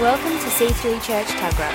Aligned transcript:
Welcome 0.00 0.38
to 0.38 0.46
C3 0.46 1.02
Church 1.02 1.26
Tuggerah. 1.26 1.74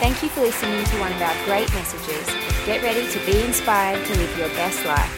Thank 0.00 0.22
you 0.22 0.30
for 0.30 0.40
listening 0.40 0.82
to 0.86 1.00
one 1.00 1.12
of 1.12 1.20
our 1.20 1.34
great 1.44 1.68
messages. 1.74 2.26
Get 2.64 2.82
ready 2.82 3.06
to 3.12 3.18
be 3.26 3.42
inspired 3.42 4.06
to 4.06 4.14
live 4.16 4.38
your 4.38 4.48
best 4.56 4.86
life. 4.86 5.12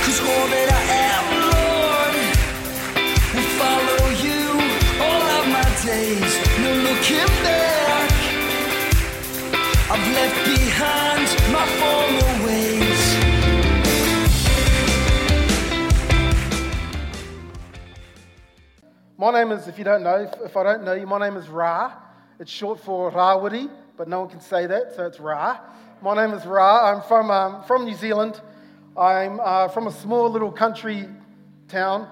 Cause 0.00 0.20
all 0.22 0.48
that 0.48 0.68
I 0.72 0.82
am, 1.12 1.24
Lord, 1.52 2.14
will 3.36 3.52
follow 3.60 4.08
you 4.16 4.40
all 4.96 5.24
of 5.36 5.44
my 5.52 5.68
days. 5.84 6.32
No 6.64 6.72
looking 6.88 7.28
back. 7.44 8.12
I've 9.92 10.08
left 10.16 10.38
behind 10.48 11.28
my 11.52 11.66
former 11.76 11.97
My 19.20 19.32
name 19.32 19.50
is, 19.50 19.66
if 19.66 19.78
you 19.78 19.82
don't 19.82 20.04
know, 20.04 20.30
if, 20.44 20.56
I 20.56 20.62
don't 20.62 20.84
know 20.84 20.92
you, 20.92 21.04
my 21.04 21.18
name 21.18 21.36
is 21.36 21.48
Ra. 21.48 21.92
It's 22.38 22.52
short 22.52 22.78
for 22.78 23.10
Rawiri, 23.10 23.68
but 23.96 24.06
no 24.06 24.20
one 24.20 24.28
can 24.28 24.40
say 24.40 24.64
that, 24.68 24.94
so 24.94 25.06
it's 25.08 25.18
Ra. 25.18 25.58
My 26.00 26.14
name 26.14 26.32
is 26.38 26.46
Ra. 26.46 26.92
I'm 26.92 27.02
from, 27.02 27.28
um, 27.28 27.64
from 27.64 27.84
New 27.84 27.96
Zealand. 27.96 28.40
I'm 28.96 29.40
uh, 29.40 29.66
from 29.66 29.88
a 29.88 29.90
small 29.90 30.30
little 30.30 30.52
country 30.52 31.08
town, 31.66 32.08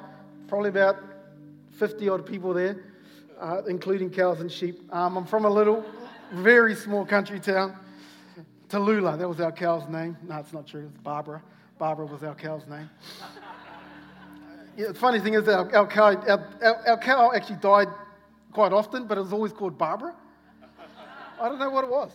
probably 0.48 0.70
about 0.70 0.96
50 1.78 2.08
odd 2.08 2.26
people 2.26 2.52
there, 2.52 2.82
uh, 3.40 3.62
including 3.68 4.10
cows 4.10 4.40
and 4.40 4.50
sheep. 4.50 4.92
Um, 4.92 5.16
I'm 5.16 5.26
from 5.26 5.44
a 5.44 5.50
little, 5.50 5.84
very 6.32 6.74
small 6.74 7.06
country 7.06 7.38
town, 7.38 7.76
Tallulah. 8.68 9.16
That 9.16 9.28
was 9.28 9.40
our 9.40 9.52
cow's 9.52 9.88
name. 9.88 10.16
No, 10.26 10.38
it's 10.38 10.52
not 10.52 10.66
true. 10.66 10.90
It's 10.92 11.02
Barbara. 11.04 11.40
Barbara 11.78 12.06
was 12.06 12.24
our 12.24 12.34
cow's 12.34 12.66
name. 12.66 12.90
Yeah, 14.76 14.88
the 14.88 14.94
funny 14.94 15.20
thing 15.20 15.32
is, 15.32 15.48
our, 15.48 15.74
our, 15.74 15.86
cow, 15.86 16.14
our, 16.14 16.86
our 16.86 16.98
cow 16.98 17.32
actually 17.34 17.56
died 17.56 17.88
quite 18.52 18.72
often, 18.72 19.06
but 19.06 19.16
it 19.16 19.22
was 19.22 19.32
always 19.32 19.52
called 19.52 19.78
Barbara. 19.78 20.14
I 21.40 21.48
don't 21.48 21.58
know 21.58 21.70
what 21.70 21.84
it 21.84 21.90
was. 21.90 22.10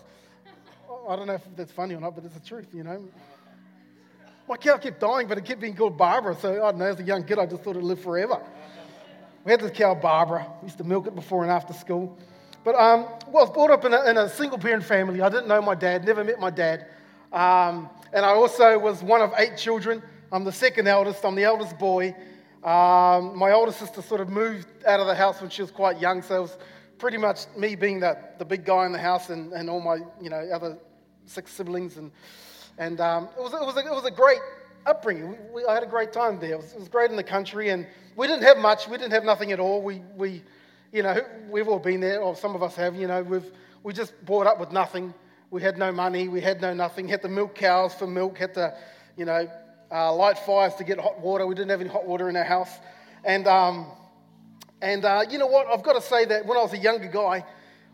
I 1.09 1.15
don't 1.15 1.25
know 1.25 1.33
if 1.33 1.41
that's 1.55 1.71
funny 1.71 1.95
or 1.95 1.99
not, 1.99 2.13
but 2.13 2.23
it's 2.23 2.35
the 2.35 2.39
truth, 2.39 2.67
you 2.73 2.83
know. 2.83 3.03
My 4.47 4.57
cow 4.57 4.77
kept 4.77 4.99
dying, 4.99 5.27
but 5.27 5.39
it 5.39 5.45
kept 5.45 5.59
being 5.59 5.75
called 5.75 5.97
Barbara. 5.97 6.35
So 6.39 6.63
I 6.63 6.71
don't 6.71 6.77
know, 6.77 6.85
as 6.85 6.99
a 6.99 7.03
young 7.03 7.23
kid, 7.23 7.39
I 7.39 7.47
just 7.47 7.63
thought 7.63 7.71
it'd 7.71 7.83
live 7.83 8.01
forever. 8.01 8.39
We 9.43 9.51
had 9.51 9.61
this 9.61 9.71
cow, 9.71 9.95
Barbara. 9.95 10.45
We 10.61 10.67
used 10.67 10.77
to 10.77 10.83
milk 10.83 11.07
it 11.07 11.15
before 11.15 11.41
and 11.41 11.51
after 11.51 11.73
school. 11.73 12.15
But 12.63 12.75
um, 12.75 13.07
well, 13.27 13.45
I 13.45 13.47
was 13.47 13.49
brought 13.49 13.71
up 13.71 13.85
in 13.85 13.93
a, 13.93 14.03
in 14.07 14.17
a 14.17 14.29
single 14.29 14.59
parent 14.59 14.83
family. 14.83 15.19
I 15.21 15.29
didn't 15.29 15.47
know 15.47 15.63
my 15.63 15.73
dad, 15.73 16.05
never 16.05 16.23
met 16.23 16.39
my 16.39 16.51
dad. 16.51 16.85
Um, 17.33 17.89
and 18.13 18.23
I 18.23 18.29
also 18.29 18.77
was 18.77 19.01
one 19.01 19.21
of 19.21 19.33
eight 19.37 19.57
children. 19.57 20.03
I'm 20.31 20.43
the 20.43 20.51
second 20.51 20.87
eldest, 20.87 21.25
I'm 21.25 21.35
the 21.35 21.43
eldest 21.43 21.79
boy. 21.79 22.15
Um, 22.63 23.35
my 23.37 23.51
older 23.53 23.71
sister 23.71 24.03
sort 24.03 24.21
of 24.21 24.29
moved 24.29 24.67
out 24.85 24.99
of 24.99 25.07
the 25.07 25.15
house 25.15 25.41
when 25.41 25.49
she 25.49 25.63
was 25.63 25.71
quite 25.71 25.99
young, 25.99 26.21
so 26.21 26.35
it 26.35 26.41
was 26.41 26.57
pretty 26.99 27.17
much 27.17 27.47
me 27.57 27.75
being 27.75 27.99
the, 27.99 28.15
the 28.37 28.45
big 28.45 28.63
guy 28.63 28.85
in 28.85 28.91
the 28.91 28.99
house 28.99 29.31
and, 29.31 29.51
and 29.53 29.67
all 29.67 29.81
my 29.81 29.97
you 30.21 30.29
know 30.29 30.47
other 30.53 30.77
six 31.25 31.51
siblings 31.51 31.97
and 31.97 32.11
and 32.77 33.01
um, 33.01 33.29
it 33.37 33.41
was 33.41 33.53
it 33.53 33.61
was 33.61 33.75
a, 33.77 33.79
it 33.79 33.91
was 33.91 34.05
a 34.05 34.11
great 34.11 34.39
upbringing. 34.85 35.29
We, 35.29 35.37
we, 35.53 35.65
I 35.65 35.73
had 35.73 35.83
a 35.83 35.87
great 35.87 36.13
time 36.13 36.39
there. 36.39 36.53
It 36.53 36.57
was, 36.57 36.73
it 36.73 36.79
was 36.79 36.87
great 36.87 37.09
in 37.09 37.17
the 37.17 37.23
country, 37.23 37.69
and 37.69 37.87
we 38.15 38.27
didn't 38.27 38.43
have 38.43 38.57
much. 38.57 38.87
We 38.87 38.97
didn't 38.97 39.13
have 39.13 39.23
nothing 39.23 39.51
at 39.51 39.59
all. 39.59 39.81
We 39.81 40.03
we 40.15 40.43
you 40.91 41.01
know 41.01 41.19
we've 41.49 41.67
all 41.67 41.79
been 41.79 42.01
there, 42.01 42.21
or 42.21 42.35
some 42.35 42.53
of 42.53 42.61
us 42.61 42.75
have. 42.75 42.95
You 42.95 43.07
know 43.07 43.23
we've 43.23 43.51
we 43.81 43.93
just 43.93 44.13
brought 44.25 44.45
up 44.45 44.59
with 44.59 44.71
nothing. 44.71 45.15
We 45.49 45.63
had 45.63 45.79
no 45.79 45.91
money. 45.91 46.27
We 46.27 46.41
had 46.41 46.61
no 46.61 46.75
nothing. 46.75 47.07
Had 47.07 47.23
to 47.23 47.29
milk 47.29 47.55
cows 47.55 47.95
for 47.95 48.05
milk. 48.05 48.37
Had 48.37 48.53
to 48.53 48.77
you 49.17 49.25
know 49.25 49.49
uh, 49.91 50.13
light 50.13 50.37
fires 50.39 50.75
to 50.75 50.83
get 50.83 50.99
hot 50.99 51.19
water. 51.19 51.45
We 51.45 51.55
didn't 51.55 51.69
have 51.69 51.81
any 51.81 51.89
hot 51.89 52.05
water 52.05 52.29
in 52.29 52.35
our 52.35 52.43
house. 52.43 52.71
And, 53.23 53.47
um, 53.47 53.87
and 54.81 55.05
uh, 55.05 55.25
you 55.29 55.37
know 55.37 55.47
what? 55.47 55.67
I've 55.67 55.83
got 55.83 55.93
to 55.93 56.01
say 56.01 56.25
that 56.25 56.45
when 56.45 56.57
I 56.57 56.61
was 56.61 56.73
a 56.73 56.77
younger 56.77 57.07
guy, 57.07 57.45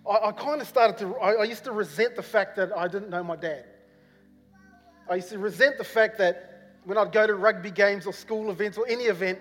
I, 0.07 0.27
I 0.27 0.31
kind 0.31 0.61
of 0.61 0.67
started 0.67 0.97
to, 0.99 1.15
I, 1.17 1.33
I 1.33 1.43
used 1.43 1.63
to 1.65 1.71
resent 1.71 2.15
the 2.15 2.21
fact 2.23 2.55
that 2.57 2.71
I 2.75 2.87
didn't 2.87 3.09
know 3.09 3.23
my 3.23 3.36
dad. 3.36 3.65
I 5.09 5.15
used 5.15 5.30
to 5.30 5.39
resent 5.39 5.77
the 5.77 5.83
fact 5.83 6.17
that 6.19 6.73
when 6.83 6.97
I'd 6.97 7.11
go 7.11 7.25
to 7.25 7.36
rugby 7.36 7.71
games 7.71 8.05
or 8.05 8.13
school 8.13 8.49
events 8.52 8.77
or 8.77 8.87
any 8.87 9.05
event, 9.05 9.39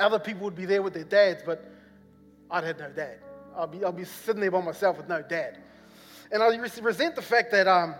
other 0.00 0.18
people 0.18 0.42
would 0.44 0.56
be 0.56 0.64
there 0.64 0.82
with 0.82 0.94
their 0.94 1.04
dads, 1.04 1.42
but 1.44 1.70
I'd 2.50 2.64
had 2.64 2.78
no 2.78 2.90
dad. 2.90 3.18
I'd 3.56 3.70
be, 3.70 3.84
I'd 3.84 3.96
be 3.96 4.04
sitting 4.04 4.40
there 4.40 4.50
by 4.50 4.60
myself 4.60 4.96
with 4.96 5.08
no 5.08 5.22
dad. 5.22 5.58
And 6.32 6.42
I 6.42 6.50
used 6.50 6.74
to 6.76 6.82
resent 6.82 7.14
the 7.14 7.22
fact 7.22 7.52
that 7.52 7.68
um, 7.68 7.94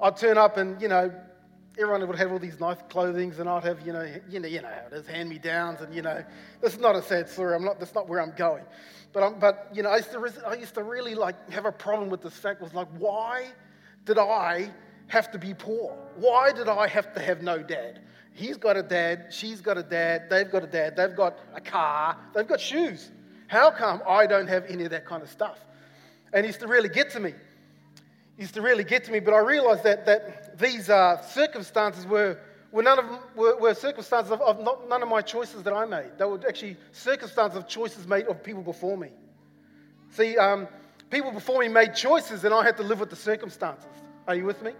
I'd 0.00 0.16
turn 0.16 0.36
up 0.36 0.56
and, 0.56 0.80
you 0.82 0.88
know, 0.88 1.12
everyone 1.78 2.06
would 2.06 2.18
have 2.18 2.32
all 2.32 2.38
these 2.38 2.60
nice 2.60 2.78
clothings, 2.88 3.38
and 3.38 3.48
I'd 3.48 3.64
have, 3.64 3.86
you 3.86 3.92
know, 3.92 4.06
you 4.28 4.40
know, 4.40 4.48
you 4.48 4.60
know 4.60 4.68
how 4.68 4.86
it 4.86 4.92
is, 4.92 5.06
hand-me-downs, 5.06 5.80
and 5.80 5.94
you 5.94 6.02
know, 6.02 6.24
this 6.60 6.74
is 6.74 6.80
not 6.80 6.96
a 6.96 7.02
sad 7.02 7.28
story. 7.28 7.54
I'm 7.54 7.64
not. 7.64 7.78
That's 7.78 7.94
not 7.94 8.08
where 8.08 8.20
I'm 8.20 8.34
going. 8.36 8.64
But, 9.12 9.22
I'm, 9.22 9.38
but 9.38 9.68
you 9.72 9.82
know, 9.82 9.90
I 9.90 9.96
used, 9.96 10.12
to, 10.12 10.42
I 10.46 10.54
used 10.54 10.74
to 10.74 10.82
really 10.82 11.14
like 11.14 11.50
have 11.50 11.66
a 11.66 11.72
problem 11.72 12.10
with 12.10 12.22
this 12.22 12.34
fact. 12.34 12.60
Was 12.60 12.74
like, 12.74 12.88
why 12.98 13.48
did 14.04 14.18
I 14.18 14.70
have 15.08 15.30
to 15.32 15.38
be 15.38 15.54
poor? 15.54 15.96
Why 16.16 16.52
did 16.52 16.68
I 16.68 16.86
have 16.86 17.12
to 17.14 17.20
have 17.20 17.42
no 17.42 17.62
dad? 17.62 18.02
He's 18.32 18.56
got 18.56 18.76
a 18.76 18.82
dad. 18.82 19.26
She's 19.30 19.60
got 19.60 19.76
a 19.76 19.82
dad. 19.82 20.30
They've 20.30 20.50
got 20.50 20.62
a 20.62 20.68
dad. 20.68 20.96
They've 20.96 21.16
got 21.16 21.38
a 21.54 21.60
car. 21.60 22.16
They've 22.34 22.46
got 22.46 22.60
shoes. 22.60 23.10
How 23.48 23.70
come 23.70 24.00
I 24.08 24.26
don't 24.26 24.46
have 24.46 24.64
any 24.66 24.84
of 24.84 24.90
that 24.90 25.04
kind 25.04 25.22
of 25.22 25.28
stuff? 25.28 25.58
And 26.32 26.44
he 26.44 26.48
used 26.48 26.60
to 26.60 26.68
really 26.68 26.88
get 26.88 27.10
to 27.10 27.20
me 27.20 27.34
used 28.40 28.54
to 28.54 28.62
really 28.62 28.84
get 28.84 29.04
to 29.04 29.12
me, 29.12 29.20
but 29.20 29.34
I 29.34 29.38
realized 29.38 29.84
that, 29.84 30.06
that 30.06 30.58
these 30.58 30.88
uh, 30.88 31.20
circumstances 31.20 32.06
were, 32.06 32.38
were, 32.72 32.82
none 32.82 32.98
of, 32.98 33.04
were, 33.36 33.56
were 33.58 33.74
circumstances 33.74 34.32
of, 34.32 34.40
of 34.40 34.60
not, 34.60 34.88
none 34.88 35.02
of 35.02 35.08
my 35.10 35.20
choices 35.20 35.62
that 35.62 35.74
I 35.74 35.84
made. 35.84 36.12
They 36.16 36.24
were 36.24 36.40
actually 36.48 36.78
circumstances 36.90 37.58
of 37.58 37.68
choices 37.68 38.06
made 38.06 38.26
of 38.26 38.42
people 38.42 38.62
before 38.62 38.96
me. 38.96 39.08
See, 40.12 40.38
um, 40.38 40.68
people 41.10 41.32
before 41.32 41.60
me 41.60 41.68
made 41.68 41.94
choices, 41.94 42.42
and 42.44 42.54
I 42.54 42.64
had 42.64 42.78
to 42.78 42.82
live 42.82 43.00
with 43.00 43.10
the 43.10 43.16
circumstances. 43.16 43.90
Are 44.26 44.34
you 44.34 44.46
with 44.46 44.62
me? 44.62 44.72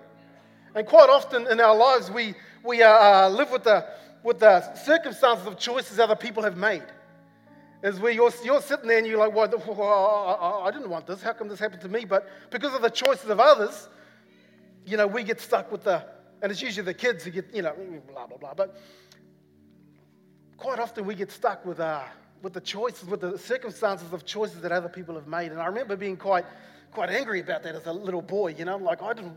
And 0.75 0.87
quite 0.87 1.11
often 1.11 1.47
in 1.47 1.61
our 1.61 1.77
lives, 1.77 2.11
we, 2.11 2.35
we 2.65 2.83
uh, 2.83 2.89
uh 2.89 3.29
live 3.29 3.51
with 3.51 3.65
the, 3.65 3.87
with 4.23 4.39
the 4.39 4.75
circumstances 4.75 5.47
of 5.47 5.59
choices 5.59 5.99
other 5.99 6.17
people 6.17 6.43
have 6.43 6.57
made 6.57 6.85
is 7.83 7.99
where 7.99 8.13
you're, 8.13 8.33
you're 8.45 8.61
sitting 8.61 8.89
there 8.89 8.99
and 8.99 9.07
you're 9.07 9.19
like, 9.19 9.35
well, 9.35 10.63
I 10.65 10.71
didn't 10.71 10.91
want 10.91 11.07
this. 11.07 11.23
How 11.23 11.33
come 11.33 11.49
this 11.49 11.59
happened 11.59 11.83
to 11.83 11.89
me? 11.89 12.05
But 12.05 12.29
because 12.51 12.75
of 12.75 12.83
the 12.83 12.91
choices 12.91 13.31
of 13.31 13.41
others, 13.41 13.89
you 14.85 14.97
know, 14.97 15.07
we 15.07 15.23
get 15.23 15.41
stuck 15.41 15.73
with 15.73 15.85
the, 15.85 16.05
and 16.43 16.53
it's 16.53 16.61
usually 16.61 16.85
the 16.85 16.95
kids 16.95 17.25
who 17.25 17.31
get, 17.31 17.55
you 17.55 17.63
know, 17.63 17.75
blah, 18.09 18.27
blah, 18.27 18.37
blah. 18.37 18.55
But 18.55 18.79
quite 20.57 20.79
often 20.79 21.07
we 21.07 21.15
get 21.15 21.31
stuck 21.31 21.65
with, 21.65 21.81
uh, 21.81 22.03
with 22.43 22.53
the 22.53 22.61
choices, 22.61 23.09
with 23.09 23.21
the 23.21 23.39
circumstances 23.39 24.13
of 24.13 24.25
choices 24.25 24.61
that 24.63 24.73
other 24.73 24.89
people 24.89 25.15
have 25.15 25.27
made. 25.27 25.53
And 25.53 25.61
I 25.61 25.67
remember 25.67 25.97
being 25.97 26.17
quite, 26.17 26.45
quite 26.93 27.11
angry 27.11 27.41
about 27.41 27.63
that 27.63 27.75
as 27.75 27.87
a 27.87 27.93
little 27.93 28.23
boy, 28.23 28.55
you 28.59 28.65
know, 28.65 28.77
like 28.77 29.03
I 29.03 29.13
didn't 29.15 29.37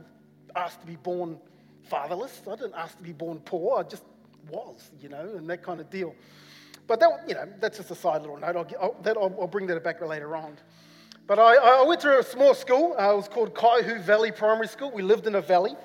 ask 0.56 0.80
to 0.82 0.88
be 0.88 0.96
born 0.96 1.38
fatherless. 1.84 2.42
I 2.50 2.56
didn't 2.56 2.76
ask 2.76 2.98
to 2.98 3.04
be 3.04 3.14
born 3.14 3.40
poor. 3.40 3.80
I 3.80 3.84
just 3.84 4.04
was, 4.50 4.92
you 5.02 5.10
know, 5.10 5.34
and 5.38 5.50
that 5.50 5.64
kind 5.64 5.80
of 5.80 5.90
deal. 5.90 6.16
But 6.88 7.00
that, 7.00 7.10
you 7.28 7.36
know, 7.36 7.48
that's 7.60 7.78
just 7.78 7.92
a 7.92 7.96
side 7.96 8.22
little 8.22 8.38
note. 8.38 8.56
I'll, 8.56 8.68
I'll, 8.82 9.02
that, 9.04 9.18
I'll, 9.18 9.36
I'll 9.40 9.48
bring 9.48 9.68
that 9.68 9.84
back 9.84 10.02
later 10.02 10.36
on. 10.36 10.58
But 11.26 11.40
I, 11.40 11.56
I 11.56 11.86
went 11.86 12.02
to 12.02 12.20
a 12.20 12.24
small 12.24 12.54
school. 12.54 12.96
Uh, 13.00 13.14
it 13.14 13.16
was 13.16 13.30
called 13.30 13.54
Kaihu 13.54 14.00
Valley 14.00 14.32
Primary 14.32 14.68
School. 14.68 14.92
We 14.92 15.02
lived 15.02 15.26
in 15.26 15.36
a 15.36 15.42
valley. 15.42 15.76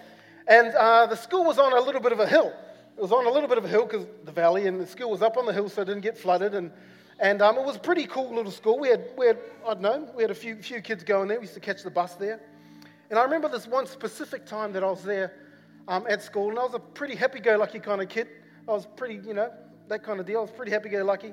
And 0.48 0.74
uh, 0.74 1.06
the 1.06 1.16
school 1.16 1.44
was 1.44 1.58
on 1.58 1.72
a 1.72 1.80
little 1.80 2.00
bit 2.00 2.12
of 2.12 2.18
a 2.18 2.26
hill. 2.26 2.52
It 2.96 3.00
was 3.00 3.12
on 3.12 3.26
a 3.26 3.30
little 3.30 3.48
bit 3.48 3.58
of 3.58 3.64
a 3.64 3.68
hill 3.68 3.86
because 3.86 4.06
the 4.24 4.32
valley, 4.32 4.66
and 4.66 4.80
the 4.80 4.86
school 4.86 5.10
was 5.10 5.22
up 5.22 5.36
on 5.36 5.46
the 5.46 5.52
hill 5.52 5.68
so 5.68 5.82
it 5.82 5.84
didn't 5.84 6.00
get 6.00 6.18
flooded. 6.18 6.54
And, 6.54 6.72
and 7.20 7.40
um, 7.42 7.56
it 7.56 7.64
was 7.64 7.76
a 7.76 7.78
pretty 7.78 8.06
cool 8.06 8.34
little 8.34 8.50
school. 8.50 8.80
We 8.80 8.88
had, 8.88 9.04
we 9.16 9.26
had, 9.26 9.38
I 9.64 9.74
don't 9.74 9.82
know, 9.82 10.10
we 10.16 10.22
had 10.22 10.32
a 10.32 10.34
few, 10.34 10.56
few 10.56 10.80
kids 10.80 11.04
going 11.04 11.28
there. 11.28 11.38
We 11.38 11.44
used 11.44 11.54
to 11.54 11.60
catch 11.60 11.84
the 11.84 11.90
bus 11.90 12.14
there. 12.14 12.40
And 13.10 13.18
I 13.18 13.22
remember 13.22 13.48
this 13.48 13.68
one 13.68 13.86
specific 13.86 14.44
time 14.44 14.72
that 14.72 14.82
I 14.82 14.90
was 14.90 15.04
there 15.04 15.32
um, 15.86 16.04
at 16.08 16.22
school, 16.22 16.50
and 16.50 16.58
I 16.58 16.64
was 16.64 16.74
a 16.74 16.80
pretty 16.80 17.14
happy 17.14 17.38
go 17.38 17.56
lucky 17.56 17.78
kind 17.78 18.02
of 18.02 18.08
kid. 18.08 18.28
I 18.66 18.72
was 18.72 18.86
pretty, 18.96 19.20
you 19.26 19.34
know, 19.34 19.50
that 19.88 20.02
kind 20.02 20.20
of 20.20 20.26
deal. 20.26 20.38
I 20.38 20.42
was 20.42 20.50
pretty 20.50 20.70
happy 20.70 20.88
go 20.88 21.04
lucky. 21.04 21.32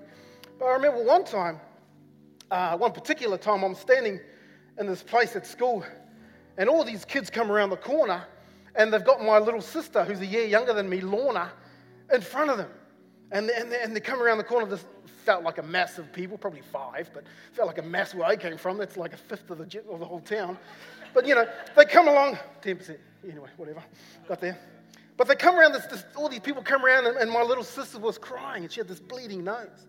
But 0.58 0.66
I 0.66 0.74
remember 0.74 1.04
one 1.04 1.26
time, 1.26 1.60
uh, 2.50 2.78
one 2.78 2.92
particular 2.92 3.38
time, 3.38 3.64
I'm 3.64 3.76
standing 3.76 4.20
in 4.78 4.88
this 4.88 5.04
place 5.04 5.36
at 5.36 5.46
school, 5.46 5.84
and 6.58 6.70
all 6.70 6.84
these 6.84 7.06
kids 7.06 7.30
come 7.30 7.52
around 7.52 7.70
the 7.70 7.78
corner, 7.78 8.24
and 8.76 8.94
they've 8.94 9.04
got 9.04 9.22
my 9.24 9.40
little 9.40 9.62
sister, 9.62 10.04
who's 10.04 10.22
a 10.22 10.26
year 10.26 10.46
younger 10.46 10.74
than 10.74 10.90
me, 10.90 11.02
Lorna, 11.02 11.52
in 12.14 12.22
front 12.22 12.50
of 12.50 12.58
them. 12.58 12.70
And, 13.32 13.50
and, 13.50 13.72
they, 13.72 13.82
and 13.82 13.96
they 13.96 14.00
come 14.00 14.22
around 14.22 14.38
the 14.38 14.44
corner. 14.44 14.66
This 14.68 14.86
felt 15.26 15.44
like 15.44 15.58
a 15.58 15.64
mass 15.64 15.98
of 15.98 16.12
people, 16.14 16.38
probably 16.38 16.62
five, 16.62 17.10
but 17.14 17.24
felt 17.54 17.68
like 17.68 17.80
a 17.80 17.84
mass 17.84 18.14
where 18.14 18.26
I 18.26 18.36
came 18.36 18.58
from. 18.58 18.78
That's 18.78 18.98
like 18.98 19.14
a 19.14 19.18
fifth 19.18 19.50
of 19.50 19.58
the, 19.58 19.82
of 19.90 20.00
the 20.00 20.06
whole 20.06 20.20
town. 20.20 20.58
But, 21.14 21.26
you 21.26 21.36
know, 21.36 21.48
they 21.76 21.86
come 21.86 22.08
along, 22.08 22.38
10%, 22.62 22.98
anyway, 23.28 23.50
whatever, 23.58 23.84
got 24.28 24.40
there. 24.40 24.58
But 25.18 25.28
they 25.28 25.36
come 25.36 25.58
around, 25.58 25.72
this, 25.72 25.86
this, 25.86 26.04
all 26.16 26.28
these 26.28 26.42
people 26.42 26.62
come 26.62 26.84
around, 26.84 27.08
and, 27.08 27.18
and, 27.18 27.32
my 27.32 27.42
little 27.42 27.64
sister 27.64 28.00
was 28.00 28.18
crying, 28.18 28.64
and 28.64 28.72
she 28.72 28.82
had 28.82 28.88
this 28.88 29.00
bleeding 29.00 29.46
nose, 29.46 29.88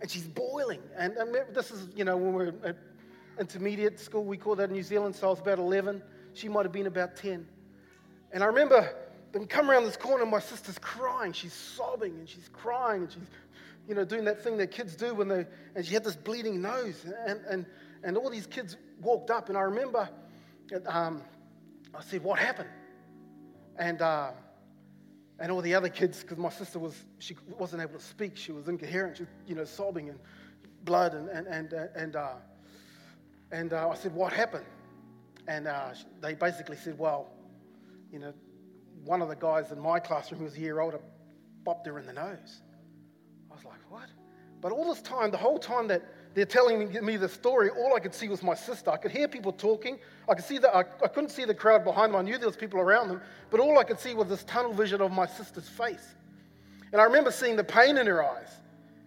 and 0.00 0.08
she's 0.08 0.26
boiling. 0.26 0.80
And, 0.96 1.14
and 1.16 1.34
this 1.52 1.72
is, 1.72 1.88
you 1.96 2.04
know, 2.04 2.16
when 2.16 2.32
we 2.32 2.44
are 2.44 2.54
at 2.64 2.76
intermediate 3.40 3.98
school, 3.98 4.24
we 4.24 4.36
call 4.36 4.54
that 4.56 4.68
in 4.68 4.76
New 4.76 4.82
Zealand, 4.82 5.16
so 5.16 5.26
I 5.26 5.30
was 5.30 5.40
about 5.40 5.58
11. 5.58 6.02
She 6.34 6.48
might 6.48 6.64
have 6.64 6.72
been 6.72 6.86
about 6.86 7.16
10. 7.16 7.46
And 8.32 8.42
I 8.42 8.46
remember 8.46 8.94
them 9.32 9.46
come 9.46 9.70
around 9.70 9.84
this 9.84 9.96
corner, 9.96 10.22
and 10.22 10.30
my 10.30 10.38
sister's 10.38 10.78
crying. 10.78 11.32
She's 11.32 11.52
sobbing 11.52 12.14
and 12.18 12.28
she's 12.28 12.48
crying 12.52 13.02
and 13.02 13.12
she's, 13.12 13.22
you 13.88 13.94
know, 13.94 14.04
doing 14.04 14.24
that 14.24 14.42
thing 14.42 14.56
that 14.58 14.70
kids 14.70 14.94
do 14.94 15.14
when 15.14 15.28
they, 15.28 15.46
and 15.74 15.84
she 15.84 15.94
had 15.94 16.04
this 16.04 16.16
bleeding 16.16 16.60
nose. 16.60 17.04
And, 17.26 17.40
and, 17.48 17.66
and 18.04 18.16
all 18.16 18.30
these 18.30 18.46
kids 18.46 18.76
walked 19.00 19.30
up, 19.30 19.48
and 19.48 19.58
I 19.58 19.62
remember 19.62 20.08
um, 20.86 21.22
I 21.94 22.02
said, 22.02 22.22
What 22.22 22.38
happened? 22.38 22.68
And, 23.78 24.02
uh, 24.02 24.30
and 25.38 25.52
all 25.52 25.60
the 25.60 25.74
other 25.74 25.88
kids, 25.88 26.22
because 26.22 26.38
my 26.38 26.48
sister 26.48 26.78
was, 26.78 26.94
she 27.18 27.36
wasn't 27.58 27.82
able 27.82 27.98
to 27.98 28.04
speak, 28.04 28.36
she 28.36 28.52
was 28.52 28.68
incoherent, 28.68 29.18
she 29.18 29.22
was, 29.22 29.32
you 29.46 29.54
know, 29.54 29.64
sobbing 29.64 30.08
and 30.08 30.18
blood. 30.84 31.14
And, 31.14 31.28
and, 31.28 31.46
and, 31.46 31.72
and, 31.72 32.16
uh, 32.16 32.32
and 33.52 33.72
uh, 33.72 33.88
I 33.88 33.94
said, 33.94 34.14
What 34.14 34.32
happened? 34.32 34.66
And 35.46 35.66
uh, 35.66 35.90
they 36.20 36.34
basically 36.34 36.76
said, 36.76 36.98
Well, 36.98 37.30
you 38.12 38.18
know, 38.18 38.32
one 39.04 39.22
of 39.22 39.28
the 39.28 39.36
guys 39.36 39.70
in 39.70 39.78
my 39.78 40.00
classroom 40.00 40.40
who 40.40 40.44
was 40.44 40.56
a 40.56 40.60
year 40.60 40.80
older 40.80 41.00
bopped 41.64 41.86
her 41.86 41.98
in 41.98 42.06
the 42.06 42.12
nose. 42.12 42.62
I 43.50 43.54
was 43.54 43.64
like, 43.64 43.80
What? 43.88 44.08
But 44.60 44.72
all 44.72 44.92
this 44.92 45.02
time, 45.02 45.30
the 45.30 45.36
whole 45.36 45.58
time 45.58 45.86
that 45.88 46.02
they're 46.34 46.44
telling 46.44 47.04
me 47.04 47.16
the 47.16 47.28
story, 47.28 47.70
all 47.70 47.94
I 47.94 48.00
could 48.00 48.14
see 48.14 48.28
was 48.28 48.42
my 48.42 48.54
sister. 48.54 48.90
I 48.90 48.96
could 48.96 49.10
hear 49.10 49.28
people 49.28 49.52
talking. 49.52 49.98
I 50.28 50.34
could 50.34 50.44
see 50.44 50.58
that 50.58 50.74
I, 50.74 50.80
I 50.80 51.08
couldn't 51.08 51.30
see 51.30 51.44
the 51.44 51.54
crowd 51.54 51.84
behind 51.84 52.12
them. 52.12 52.20
I 52.20 52.22
knew 52.22 52.38
there 52.38 52.48
was 52.48 52.56
people 52.56 52.80
around 52.80 53.08
them, 53.08 53.20
but 53.50 53.60
all 53.60 53.78
I 53.78 53.84
could 53.84 53.98
see 53.98 54.14
was 54.14 54.28
this 54.28 54.44
tunnel 54.44 54.72
vision 54.72 55.00
of 55.00 55.10
my 55.10 55.26
sister's 55.26 55.68
face. 55.68 56.14
And 56.92 57.00
I 57.00 57.04
remember 57.04 57.30
seeing 57.30 57.56
the 57.56 57.64
pain 57.64 57.98
in 57.98 58.06
her 58.06 58.22
eyes. 58.22 58.50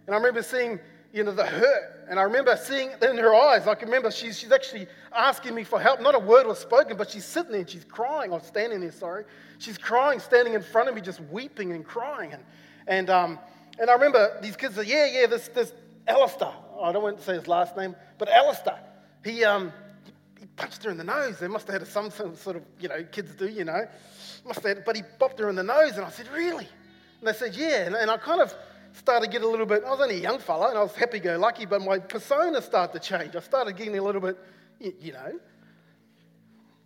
And 0.06 0.14
I 0.14 0.18
remember 0.18 0.42
seeing, 0.42 0.78
you 1.12 1.24
know, 1.24 1.32
the 1.32 1.46
hurt. 1.46 2.06
And 2.08 2.18
I 2.18 2.24
remember 2.24 2.56
seeing 2.56 2.90
in 3.00 3.16
her 3.16 3.34
eyes, 3.34 3.66
I 3.66 3.74
can 3.74 3.88
remember 3.88 4.10
she's, 4.10 4.38
she's 4.38 4.52
actually 4.52 4.86
asking 5.14 5.54
me 5.54 5.64
for 5.64 5.80
help. 5.80 6.00
Not 6.00 6.14
a 6.14 6.18
word 6.18 6.46
was 6.46 6.58
spoken, 6.58 6.96
but 6.96 7.10
she's 7.10 7.24
sitting 7.24 7.52
there 7.52 7.60
and 7.60 7.70
she's 7.70 7.84
crying, 7.84 8.32
I'm 8.32 8.40
standing 8.40 8.80
there, 8.80 8.92
sorry. 8.92 9.24
She's 9.58 9.78
crying, 9.78 10.20
standing 10.20 10.54
in 10.54 10.62
front 10.62 10.88
of 10.88 10.94
me, 10.94 11.00
just 11.00 11.20
weeping 11.20 11.72
and 11.72 11.84
crying. 11.84 12.32
And, 12.32 12.44
and, 12.86 13.10
um, 13.10 13.38
and 13.78 13.88
I 13.88 13.94
remember 13.94 14.38
these 14.42 14.56
kids 14.56 14.74
said, 14.74 14.86
yeah, 14.86 15.06
yeah, 15.06 15.26
this, 15.26 15.48
this 15.48 15.72
Alistair, 16.06 16.52
I 16.82 16.92
don't 16.92 17.02
want 17.02 17.18
to 17.18 17.24
say 17.24 17.34
his 17.34 17.48
last 17.48 17.76
name, 17.76 17.94
but 18.18 18.28
Alistair, 18.28 18.78
he, 19.24 19.44
um, 19.44 19.72
he 20.38 20.46
punched 20.56 20.82
her 20.84 20.90
in 20.90 20.96
the 20.96 21.04
nose. 21.04 21.38
They 21.38 21.48
must 21.48 21.68
have 21.68 21.80
had 21.80 21.88
some 21.88 22.10
sort 22.10 22.56
of, 22.56 22.62
you 22.80 22.88
know, 22.88 23.02
kids 23.04 23.34
do, 23.34 23.48
you 23.48 23.64
know. 23.64 23.86
Must 24.44 24.60
have 24.62 24.76
had, 24.76 24.84
but 24.84 24.96
he 24.96 25.02
bopped 25.20 25.38
her 25.38 25.48
in 25.48 25.56
the 25.56 25.62
nose. 25.62 25.96
And 25.96 26.04
I 26.04 26.10
said, 26.10 26.28
really? 26.34 26.68
And 27.20 27.28
they 27.28 27.32
said, 27.32 27.54
yeah. 27.54 27.86
And, 27.86 27.94
and 27.94 28.10
I 28.10 28.16
kind 28.16 28.40
of 28.40 28.54
started 28.92 29.26
to 29.26 29.32
get 29.32 29.42
a 29.42 29.48
little 29.48 29.66
bit, 29.66 29.84
I 29.86 29.90
was 29.90 30.00
only 30.00 30.16
a 30.16 30.20
young 30.20 30.38
fella 30.38 30.68
and 30.68 30.78
I 30.78 30.82
was 30.82 30.94
happy-go-lucky, 30.94 31.66
but 31.66 31.80
my 31.80 31.98
persona 31.98 32.60
started 32.60 33.00
to 33.00 33.08
change. 33.08 33.34
I 33.36 33.40
started 33.40 33.76
getting 33.76 33.96
a 33.96 34.02
little 34.02 34.20
bit, 34.20 34.36
you, 34.80 34.92
you 35.00 35.12
know, 35.12 35.38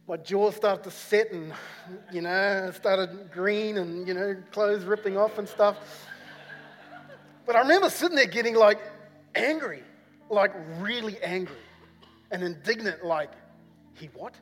my 0.09 0.17
jaw 0.17 0.53
started 0.53 0.85
to 0.85 0.91
set 0.91 1.33
and, 1.33 1.53
you 2.13 2.21
know, 2.21 2.71
started 2.75 3.33
green 3.33 3.79
and, 3.79 4.07
you 4.07 4.15
know, 4.15 4.37
clothes 4.53 4.85
ripping 4.85 5.17
off 5.17 5.39
and 5.39 5.49
stuff. 5.49 5.77
But 7.45 7.57
I 7.57 7.61
remember 7.61 7.91
sitting 7.91 8.17
there 8.17 8.27
getting 8.27 8.55
like 8.55 8.79
angry, 9.37 9.83
like 10.31 10.53
really 10.81 11.23
angry 11.23 11.57
and 12.31 12.43
indignant, 12.43 13.05
like, 13.05 13.31
he 13.95 14.07
what? 14.07 14.35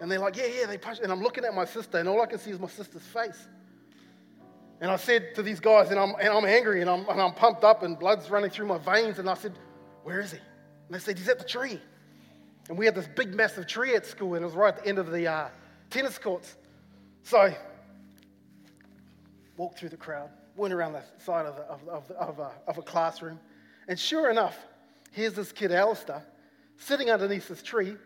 And 0.00 0.10
they're 0.10 0.18
like, 0.18 0.36
yeah, 0.36 0.46
yeah, 0.46 0.66
they 0.66 0.78
punched. 0.78 1.02
And 1.02 1.10
I'm 1.10 1.22
looking 1.22 1.44
at 1.44 1.54
my 1.54 1.64
sister, 1.64 1.98
and 1.98 2.08
all 2.08 2.22
I 2.22 2.26
can 2.26 2.38
see 2.38 2.50
is 2.50 2.60
my 2.60 2.68
sister's 2.68 3.02
face. 3.02 3.48
And 4.80 4.90
I 4.90 4.96
said 4.96 5.34
to 5.34 5.42
these 5.42 5.58
guys, 5.58 5.90
and 5.90 5.98
I'm, 5.98 6.14
and 6.20 6.28
I'm 6.28 6.44
angry, 6.44 6.80
and 6.80 6.88
I'm, 6.88 7.08
and 7.08 7.20
I'm 7.20 7.32
pumped 7.32 7.64
up, 7.64 7.82
and 7.82 7.98
blood's 7.98 8.30
running 8.30 8.50
through 8.50 8.66
my 8.66 8.78
veins. 8.78 9.18
And 9.18 9.28
I 9.28 9.34
said, 9.34 9.58
where 10.04 10.20
is 10.20 10.32
he? 10.32 10.38
And 10.38 10.94
they 10.94 11.00
said, 11.00 11.18
he's 11.18 11.28
at 11.28 11.38
the 11.38 11.44
tree. 11.44 11.80
And 12.68 12.78
we 12.78 12.84
had 12.84 12.94
this 12.94 13.08
big, 13.08 13.34
massive 13.34 13.66
tree 13.66 13.94
at 13.96 14.06
school, 14.06 14.34
and 14.34 14.42
it 14.42 14.46
was 14.46 14.54
right 14.54 14.74
at 14.74 14.84
the 14.84 14.88
end 14.88 14.98
of 14.98 15.10
the 15.10 15.26
uh, 15.26 15.48
tennis 15.90 16.16
courts. 16.18 16.54
So, 17.24 17.52
walked 19.56 19.80
through 19.80 19.88
the 19.88 19.96
crowd, 19.96 20.30
went 20.58 20.74
around 20.74 20.92
the 20.92 21.02
side 21.24 21.46
of, 21.46 21.56
the, 21.56 21.62
of, 21.62 21.88
of, 21.88 22.10
of, 22.10 22.38
a, 22.38 22.52
of 22.66 22.78
a 22.78 22.82
classroom, 22.82 23.38
and 23.88 23.98
sure 23.98 24.30
enough, 24.30 24.56
here's 25.12 25.32
this 25.32 25.52
kid, 25.52 25.72
Alistair, 25.72 26.22
sitting 26.76 27.10
underneath 27.10 27.48
this 27.48 27.62
tree, 27.62 27.96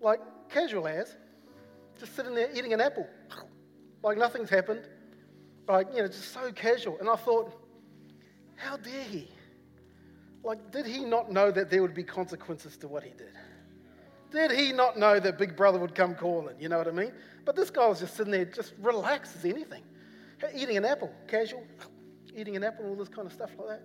like 0.00 0.20
casual 0.48 0.88
as, 0.88 1.14
just 2.00 2.16
sitting 2.16 2.34
there 2.34 2.48
eating 2.54 2.72
an 2.72 2.80
apple, 2.80 3.06
like 4.02 4.18
nothing's 4.18 4.50
happened, 4.50 4.88
like, 5.68 5.86
you 5.94 6.00
know, 6.00 6.08
just 6.08 6.32
so 6.32 6.50
casual. 6.52 6.98
And 6.98 7.08
I 7.08 7.16
thought, 7.16 7.52
how 8.56 8.76
dare 8.76 9.04
he? 9.04 9.28
Like, 10.42 10.70
did 10.70 10.86
he 10.86 11.04
not 11.04 11.30
know 11.30 11.50
that 11.50 11.70
there 11.70 11.82
would 11.82 11.94
be 11.94 12.04
consequences 12.04 12.76
to 12.78 12.88
what 12.88 13.02
he 13.02 13.10
did? 13.10 13.32
Did 14.30 14.50
he 14.50 14.72
not 14.72 14.98
know 14.98 15.18
that 15.20 15.38
Big 15.38 15.56
Brother 15.56 15.78
would 15.78 15.94
come 15.94 16.14
calling? 16.14 16.56
You 16.60 16.68
know 16.68 16.78
what 16.78 16.88
I 16.88 16.92
mean? 16.92 17.12
But 17.44 17.56
this 17.56 17.70
guy 17.70 17.86
was 17.86 18.00
just 18.00 18.16
sitting 18.16 18.32
there, 18.32 18.44
just 18.44 18.74
relaxed 18.80 19.36
as 19.36 19.44
anything, 19.44 19.82
eating 20.54 20.76
an 20.76 20.84
apple, 20.84 21.12
casual, 21.26 21.64
eating 22.34 22.56
an 22.56 22.64
apple, 22.64 22.86
all 22.86 22.94
this 22.96 23.08
kind 23.08 23.26
of 23.26 23.32
stuff 23.32 23.50
like 23.58 23.68
that. 23.68 23.82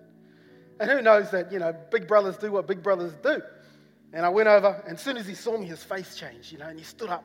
And 0.80 0.90
who 0.90 1.02
knows 1.02 1.30
that, 1.30 1.52
you 1.52 1.58
know, 1.58 1.74
big 1.90 2.08
brothers 2.08 2.36
do 2.36 2.52
what 2.52 2.66
big 2.66 2.82
brothers 2.82 3.12
do. 3.22 3.40
And 4.12 4.24
I 4.24 4.28
went 4.28 4.48
over, 4.48 4.82
and 4.86 4.96
as 4.96 5.02
soon 5.02 5.16
as 5.16 5.26
he 5.26 5.34
saw 5.34 5.58
me, 5.58 5.66
his 5.66 5.82
face 5.82 6.16
changed, 6.16 6.52
you 6.52 6.58
know, 6.58 6.66
and 6.66 6.78
he 6.78 6.84
stood 6.84 7.10
up. 7.10 7.24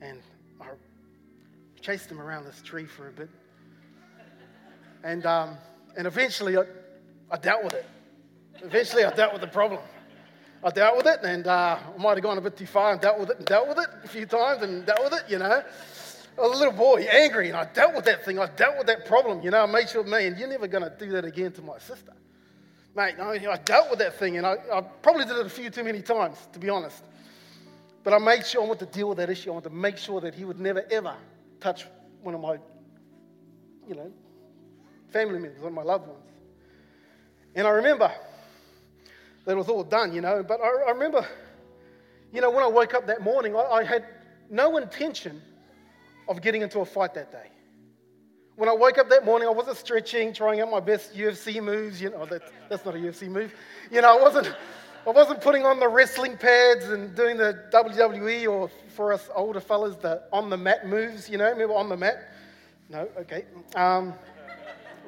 And 0.00 0.22
I 0.60 0.66
chased 1.80 2.10
him 2.10 2.20
around 2.20 2.44
this 2.44 2.60
tree 2.62 2.86
for 2.86 3.08
a 3.08 3.12
bit. 3.12 3.30
And, 5.04 5.24
um, 5.26 5.56
and 5.96 6.06
eventually 6.06 6.56
I, 6.56 6.62
I 7.30 7.36
dealt 7.36 7.64
with 7.64 7.74
it. 7.74 7.86
Eventually 8.62 9.04
I 9.04 9.12
dealt 9.14 9.32
with 9.32 9.42
the 9.42 9.48
problem. 9.48 9.80
I 10.64 10.70
dealt 10.70 10.96
with 10.96 11.06
it, 11.06 11.20
and 11.22 11.46
uh, 11.46 11.78
I 11.94 12.02
might 12.02 12.16
have 12.16 12.22
gone 12.22 12.38
a 12.38 12.40
bit 12.40 12.56
too 12.56 12.66
far 12.66 12.92
and 12.92 13.00
dealt 13.00 13.20
with 13.20 13.30
it 13.30 13.36
and 13.36 13.46
dealt 13.46 13.68
with 13.68 13.78
it 13.78 13.88
a 14.02 14.08
few 14.08 14.26
times 14.26 14.62
and 14.62 14.84
dealt 14.86 15.04
with 15.04 15.12
it, 15.12 15.30
you 15.30 15.38
know. 15.38 15.62
A 16.38 16.46
little 16.46 16.72
boy, 16.72 17.00
angry, 17.10 17.48
and 17.48 17.56
I 17.56 17.64
dealt 17.64 17.94
with 17.94 18.04
that 18.04 18.24
thing. 18.24 18.38
I 18.38 18.46
dealt 18.46 18.76
with 18.76 18.86
that 18.88 19.06
problem, 19.06 19.40
you 19.42 19.50
know. 19.50 19.62
I 19.62 19.66
made 19.66 19.88
sure, 19.88 20.04
man, 20.04 20.36
you're 20.38 20.48
never 20.48 20.66
going 20.66 20.84
to 20.84 20.94
do 20.98 21.10
that 21.12 21.24
again 21.24 21.52
to 21.52 21.62
my 21.62 21.78
sister. 21.78 22.12
Mate, 22.94 23.14
I, 23.18 23.52
I 23.52 23.56
dealt 23.58 23.90
with 23.90 23.98
that 24.00 24.18
thing, 24.18 24.36
and 24.36 24.46
I, 24.46 24.56
I 24.72 24.80
probably 24.80 25.24
did 25.24 25.36
it 25.36 25.46
a 25.46 25.50
few 25.50 25.70
too 25.70 25.84
many 25.84 26.02
times, 26.02 26.36
to 26.52 26.58
be 26.58 26.68
honest. 26.68 27.02
But 28.04 28.12
I 28.12 28.18
made 28.18 28.46
sure 28.46 28.62
I 28.62 28.66
wanted 28.66 28.90
to 28.90 28.98
deal 28.98 29.08
with 29.08 29.18
that 29.18 29.30
issue. 29.30 29.50
I 29.50 29.54
wanted 29.54 29.70
to 29.70 29.74
make 29.74 29.96
sure 29.96 30.20
that 30.20 30.34
he 30.34 30.44
would 30.44 30.60
never, 30.60 30.84
ever 30.90 31.14
touch 31.58 31.86
one 32.22 32.34
of 32.34 32.40
my, 32.40 32.58
you 33.88 33.94
know, 33.94 34.12
family 35.10 35.38
members, 35.38 35.60
one 35.60 35.72
of 35.72 35.74
my 35.74 35.82
loved 35.82 36.06
ones. 36.06 36.20
And 37.54 37.66
I 37.66 37.70
remember 37.70 38.12
that 39.44 39.52
it 39.52 39.56
was 39.56 39.68
all 39.68 39.84
done, 39.84 40.12
you 40.12 40.20
know. 40.20 40.42
But 40.42 40.60
I, 40.60 40.88
I 40.88 40.90
remember, 40.90 41.26
you 42.32 42.42
know, 42.42 42.50
when 42.50 42.62
I 42.62 42.68
woke 42.68 42.94
up 42.94 43.06
that 43.06 43.22
morning, 43.22 43.56
I, 43.56 43.60
I 43.60 43.84
had 43.84 44.04
no 44.50 44.76
intention 44.76 45.40
of 46.28 46.42
getting 46.42 46.62
into 46.62 46.80
a 46.80 46.84
fight 46.84 47.14
that 47.14 47.30
day. 47.30 47.50
When 48.56 48.68
I 48.68 48.72
woke 48.72 48.98
up 48.98 49.10
that 49.10 49.24
morning, 49.24 49.48
I 49.48 49.50
wasn't 49.50 49.76
stretching, 49.76 50.32
trying 50.32 50.60
out 50.60 50.70
my 50.70 50.80
best 50.80 51.14
UFC 51.14 51.62
moves. 51.62 52.00
You 52.00 52.10
know, 52.10 52.24
that, 52.26 52.42
that's 52.68 52.84
not 52.84 52.94
a 52.94 52.98
UFC 52.98 53.28
move. 53.28 53.52
You 53.90 54.00
know, 54.00 54.18
I 54.18 54.20
wasn't, 54.20 54.54
I 55.06 55.10
wasn't 55.10 55.42
putting 55.42 55.64
on 55.64 55.78
the 55.78 55.88
wrestling 55.88 56.38
pads 56.38 56.86
and 56.86 57.14
doing 57.14 57.36
the 57.36 57.64
WWE 57.72 58.50
or 58.50 58.70
for 58.88 59.12
us 59.12 59.28
older 59.34 59.60
fellas, 59.60 59.96
the 59.96 60.22
on 60.32 60.48
the 60.48 60.56
mat 60.56 60.86
moves. 60.86 61.28
You 61.28 61.36
know, 61.36 61.50
remember 61.50 61.74
on 61.74 61.90
the 61.90 61.96
mat? 61.98 62.32
No, 62.88 63.08
okay. 63.18 63.44
Um, 63.74 64.14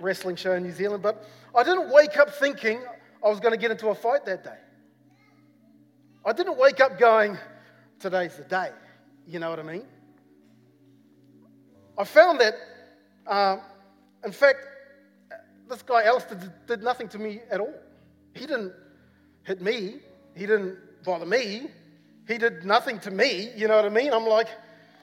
wrestling 0.00 0.36
show 0.36 0.52
in 0.52 0.62
New 0.62 0.72
Zealand. 0.72 1.02
But 1.02 1.24
I 1.54 1.62
didn't 1.62 1.90
wake 1.90 2.18
up 2.18 2.30
thinking 2.34 2.80
I 3.24 3.28
was 3.28 3.40
going 3.40 3.52
to 3.52 3.58
get 3.58 3.70
into 3.70 3.88
a 3.88 3.94
fight 3.94 4.24
that 4.26 4.44
day. 4.44 4.58
I 6.24 6.32
didn't 6.32 6.58
wake 6.58 6.80
up 6.80 6.98
going, 6.98 7.38
today's 7.98 8.36
the 8.36 8.44
day. 8.44 8.70
You 9.26 9.38
know 9.38 9.50
what 9.50 9.58
I 9.58 9.62
mean? 9.62 9.84
I 11.98 12.04
found 12.04 12.40
that 12.40 12.54
um, 13.26 13.60
in 14.24 14.32
fact, 14.32 14.58
this 15.68 15.82
guy 15.82 16.04
Alistair 16.04 16.38
did 16.66 16.82
nothing 16.82 17.08
to 17.08 17.18
me 17.18 17.40
at 17.50 17.60
all. 17.60 17.74
He 18.34 18.46
didn't 18.46 18.72
hit 19.44 19.60
me. 19.60 19.96
He 20.34 20.46
didn't 20.46 20.78
bother 21.04 21.26
me. 21.26 21.70
He 22.26 22.38
did 22.38 22.64
nothing 22.64 22.98
to 23.00 23.10
me. 23.10 23.50
You 23.54 23.68
know 23.68 23.76
what 23.76 23.84
I 23.84 23.90
mean? 23.90 24.12
I'm 24.12 24.26
like, 24.26 24.48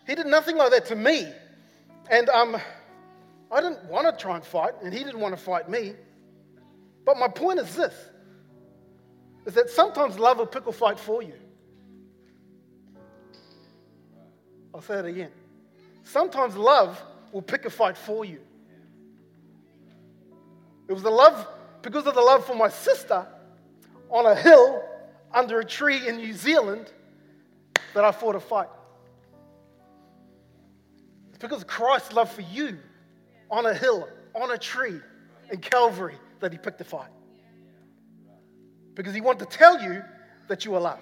he 0.07 0.15
did 0.15 0.25
nothing 0.25 0.57
like 0.57 0.71
that 0.71 0.85
to 0.87 0.95
me. 0.95 1.31
And 2.09 2.29
um, 2.29 2.57
I 3.51 3.61
didn't 3.61 3.83
want 3.85 4.07
to 4.07 4.21
try 4.21 4.35
and 4.35 4.45
fight, 4.45 4.73
and 4.83 4.93
he 4.93 5.03
didn't 5.03 5.19
want 5.19 5.35
to 5.35 5.41
fight 5.41 5.69
me. 5.69 5.93
But 7.05 7.17
my 7.17 7.27
point 7.27 7.59
is 7.59 7.75
this 7.75 7.93
is 9.45 9.53
that 9.53 9.69
sometimes 9.69 10.17
love 10.17 10.39
will 10.39 10.47
pick 10.47 10.65
a 10.65 10.71
fight 10.71 10.99
for 10.99 11.21
you. 11.21 11.33
I'll 14.73 14.81
say 14.81 14.97
it 14.97 15.05
again. 15.05 15.29
Sometimes 16.05 16.55
love 16.55 17.01
will 17.31 17.41
pick 17.41 17.65
a 17.65 17.69
fight 17.69 17.97
for 17.97 18.23
you. 18.23 18.39
It 20.87 20.93
was 20.93 21.01
the 21.01 21.09
love, 21.09 21.47
because 21.81 22.05
of 22.05 22.13
the 22.13 22.21
love 22.21 22.45
for 22.45 22.55
my 22.55 22.69
sister 22.69 23.27
on 24.09 24.25
a 24.25 24.35
hill 24.35 24.83
under 25.33 25.59
a 25.59 25.65
tree 25.65 26.07
in 26.07 26.17
New 26.17 26.33
Zealand 26.33 26.91
that 27.95 28.05
I 28.05 28.11
fought 28.11 28.35
a 28.35 28.39
fight. 28.39 28.69
It's 31.29 31.39
because 31.39 31.61
of 31.61 31.67
Christ's 31.67 32.13
love 32.13 32.31
for 32.31 32.41
you 32.41 32.77
on 33.49 33.65
a 33.65 33.73
hill, 33.73 34.07
on 34.35 34.51
a 34.51 34.57
tree 34.57 34.99
in 35.51 35.57
Calvary 35.59 36.15
that 36.39 36.51
he 36.51 36.57
picked 36.59 36.79
a 36.81 36.85
fight. 36.85 37.09
Because 38.93 39.15
he 39.15 39.21
wanted 39.21 39.49
to 39.49 39.57
tell 39.57 39.81
you 39.81 40.03
that 40.47 40.65
you 40.65 40.75
are 40.75 40.81
loved. 40.81 41.01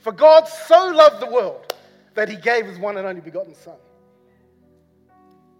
For 0.00 0.10
God 0.10 0.48
so 0.48 0.88
loved 0.88 1.22
the 1.22 1.30
world 1.30 1.72
that 2.14 2.28
he 2.28 2.36
gave 2.36 2.66
his 2.66 2.78
one 2.78 2.96
and 2.96 3.06
only 3.06 3.20
begotten 3.20 3.54
Son 3.54 3.76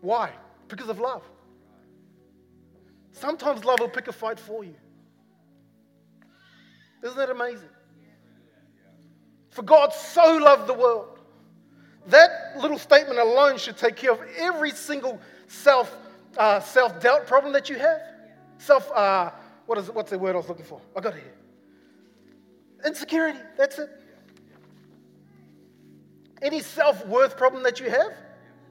Why? 0.03 0.33
Because 0.69 0.89
of 0.89 0.99
love. 0.99 1.23
Sometimes 3.13 3.65
love 3.65 3.81
will 3.81 3.89
pick 3.89 4.09
a 4.09 4.13
fight 4.13 4.39
for 4.39 4.65
you. 4.65 4.75
Isn't 7.03 7.17
that 7.17 7.31
amazing? 7.31 7.69
For 9.51 9.63
God 9.63 9.93
so 9.93 10.37
loved 10.37 10.67
the 10.67 10.75
world. 10.75 11.21
That 12.09 12.31
little 12.59 12.79
statement 12.79 13.19
alone 13.19 13.59
should 13.59 13.77
take 13.77 13.97
care 13.97 14.13
of 14.13 14.21
every 14.37 14.73
single 14.73 15.21
self 15.47 15.97
uh, 16.37 16.61
self 16.61 17.01
doubt 17.01 17.27
problem 17.27 17.53
that 17.53 17.69
you 17.69 17.79
have. 17.79 18.01
Self, 18.59 18.91
uh, 18.93 19.31
what 19.67 19.79
is, 19.79 19.91
what's 19.91 20.11
the 20.11 20.19
word 20.19 20.35
I 20.35 20.39
was 20.39 20.49
looking 20.49 20.65
for? 20.65 20.81
I 20.97 21.01
got 21.01 21.15
it 21.15 21.23
here. 21.23 21.35
Insecurity, 22.85 23.39
that's 23.57 23.79
it. 23.79 23.91
Any 26.41 26.61
self 26.61 27.07
worth 27.07 27.37
problem 27.37 27.63
that 27.63 27.79
you 27.79 27.89
have 27.89 28.13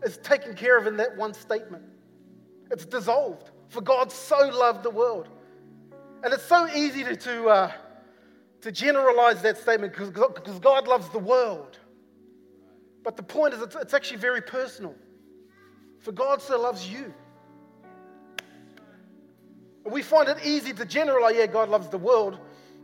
is 0.03 0.17
taken 0.17 0.55
care 0.55 0.77
of 0.77 0.87
in 0.87 0.97
that 0.97 1.15
one 1.15 1.33
statement. 1.33 1.83
It's 2.69 2.85
dissolved. 2.85 3.51
For 3.69 3.81
God 3.81 4.11
so 4.11 4.49
loved 4.49 4.83
the 4.83 4.89
world. 4.89 5.29
And 6.23 6.33
it's 6.33 6.43
so 6.43 6.67
easy 6.75 7.03
to, 7.03 7.15
to, 7.15 7.47
uh, 7.47 7.71
to 8.61 8.71
generalize 8.71 9.41
that 9.41 9.57
statement 9.57 9.93
because 9.93 10.59
God 10.59 10.87
loves 10.87 11.09
the 11.09 11.19
world. 11.19 11.79
But 13.03 13.17
the 13.17 13.23
point 13.23 13.53
is, 13.53 13.61
it's, 13.61 13.75
it's 13.75 13.93
actually 13.93 14.19
very 14.19 14.41
personal. 14.41 14.95
For 15.99 16.11
God 16.11 16.41
so 16.41 16.59
loves 16.59 16.87
you. 16.87 17.13
We 19.85 20.03
find 20.03 20.29
it 20.29 20.37
easy 20.43 20.73
to 20.73 20.85
generalize, 20.85 21.35
yeah, 21.35 21.47
God 21.47 21.69
loves 21.69 21.87
the 21.87 21.97
world, 21.97 22.37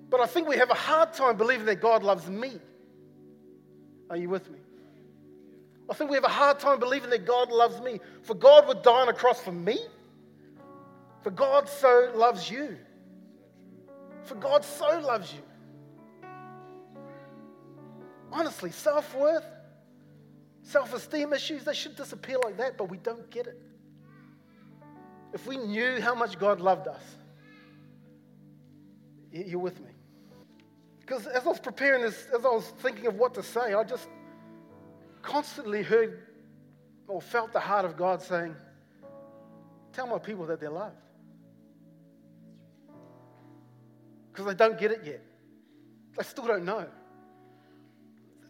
but 0.10 0.20
I 0.20 0.26
think 0.26 0.48
we 0.48 0.58
have 0.58 0.72
a 0.72 0.76
hard 0.76 1.14
time 1.14 1.38
believing 1.38 1.66
that 1.68 1.80
God 1.82 2.02
loves 2.02 2.28
me. 2.28 2.60
Are 4.10 4.18
you 4.18 4.30
with 4.30 4.50
me? 4.50 4.60
I 5.90 5.94
think 5.94 6.10
we 6.10 6.16
have 6.16 6.26
a 6.26 6.30
hard 6.30 6.60
time 6.60 6.80
believing 6.80 7.10
that 7.12 7.26
God 7.26 7.50
loves 7.50 7.80
me. 7.82 8.00
For 8.24 8.34
God 8.34 8.68
would 8.68 8.82
die 8.82 9.02
on 9.02 9.10
a 9.10 9.14
cross 9.14 9.40
for 9.40 9.54
me. 9.54 9.80
For 11.22 11.32
God 11.32 11.70
so 11.70 12.12
loves 12.14 12.50
you. 12.52 12.78
For 14.24 14.36
God 14.36 14.66
so 14.66 15.00
loves 15.00 15.34
you. 15.34 15.42
Honestly, 18.32 18.72
self 18.72 19.16
worth, 19.16 19.46
self 20.62 20.94
esteem 20.94 21.32
issues, 21.32 21.64
they 21.64 21.74
should 21.74 21.96
disappear 21.96 22.38
like 22.44 22.58
that, 22.58 22.78
but 22.78 22.90
we 22.90 22.98
don't 22.98 23.30
get 23.32 23.48
it. 23.48 23.62
If 25.34 25.48
we 25.48 25.58
knew 25.58 26.02
how 26.02 26.14
much 26.14 26.38
God 26.38 26.60
loved 26.60 26.88
us, 26.88 27.04
you're 29.32 29.60
with 29.60 29.80
me. 29.80 29.92
Because 31.00 31.26
as 31.28 31.46
I 31.46 31.48
was 31.48 31.60
preparing 31.60 32.02
this, 32.02 32.28
as 32.38 32.44
I 32.44 32.50
was 32.50 32.66
thinking 32.80 33.08
of 33.08 33.16
what 33.16 33.34
to 33.36 33.44
say, 33.44 33.74
I 33.74 33.84
just 33.84 34.10
constantly 35.28 35.84
heard 35.84 36.22
or 37.08 37.22
felt 37.22 37.52
the 37.52 37.60
heart 37.60 37.86
of 37.86 37.98
God 37.98 38.22
saying, 38.22 38.56
Tell 39.92 40.08
my 40.08 40.20
people 40.20 40.46
that 40.46 40.60
they're 40.60 40.70
loved. 40.70 40.96
Because 44.32 44.46
they 44.46 44.54
don't 44.54 44.80
get 44.80 44.92
it 44.92 45.02
yet. 45.04 45.22
They 46.16 46.24
still 46.24 46.46
don't 46.46 46.66
know. 46.66 46.86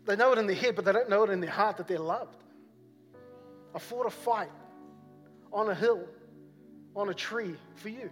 They 0.06 0.16
know 0.16 0.34
it 0.34 0.38
in 0.38 0.46
their 0.46 0.56
head, 0.56 0.76
but 0.76 0.86
they 0.86 0.92
don't 0.92 1.10
know 1.10 1.24
it 1.24 1.30
in 1.30 1.40
their 1.40 1.50
heart 1.50 1.78
that 1.78 1.88
they're 1.88 2.00
loved. 2.00 2.44
I 3.74 3.80
fought 3.80 4.06
a 4.06 4.10
fight 4.10 4.52
on 5.52 5.70
a 5.70 5.76
hill, 5.76 6.04
on 6.96 7.10
a 7.10 7.14
tree 7.14 7.56
for 7.76 7.90
you. 7.90 8.10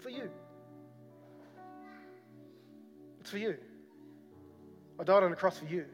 For 0.00 0.10
you. 0.10 0.30
It's 3.20 3.30
for 3.30 3.38
you. 3.38 3.56
I 4.98 5.04
died 5.04 5.22
on 5.22 5.32
a 5.32 5.36
cross 5.36 5.58
for 5.58 5.66
you. 5.66 5.84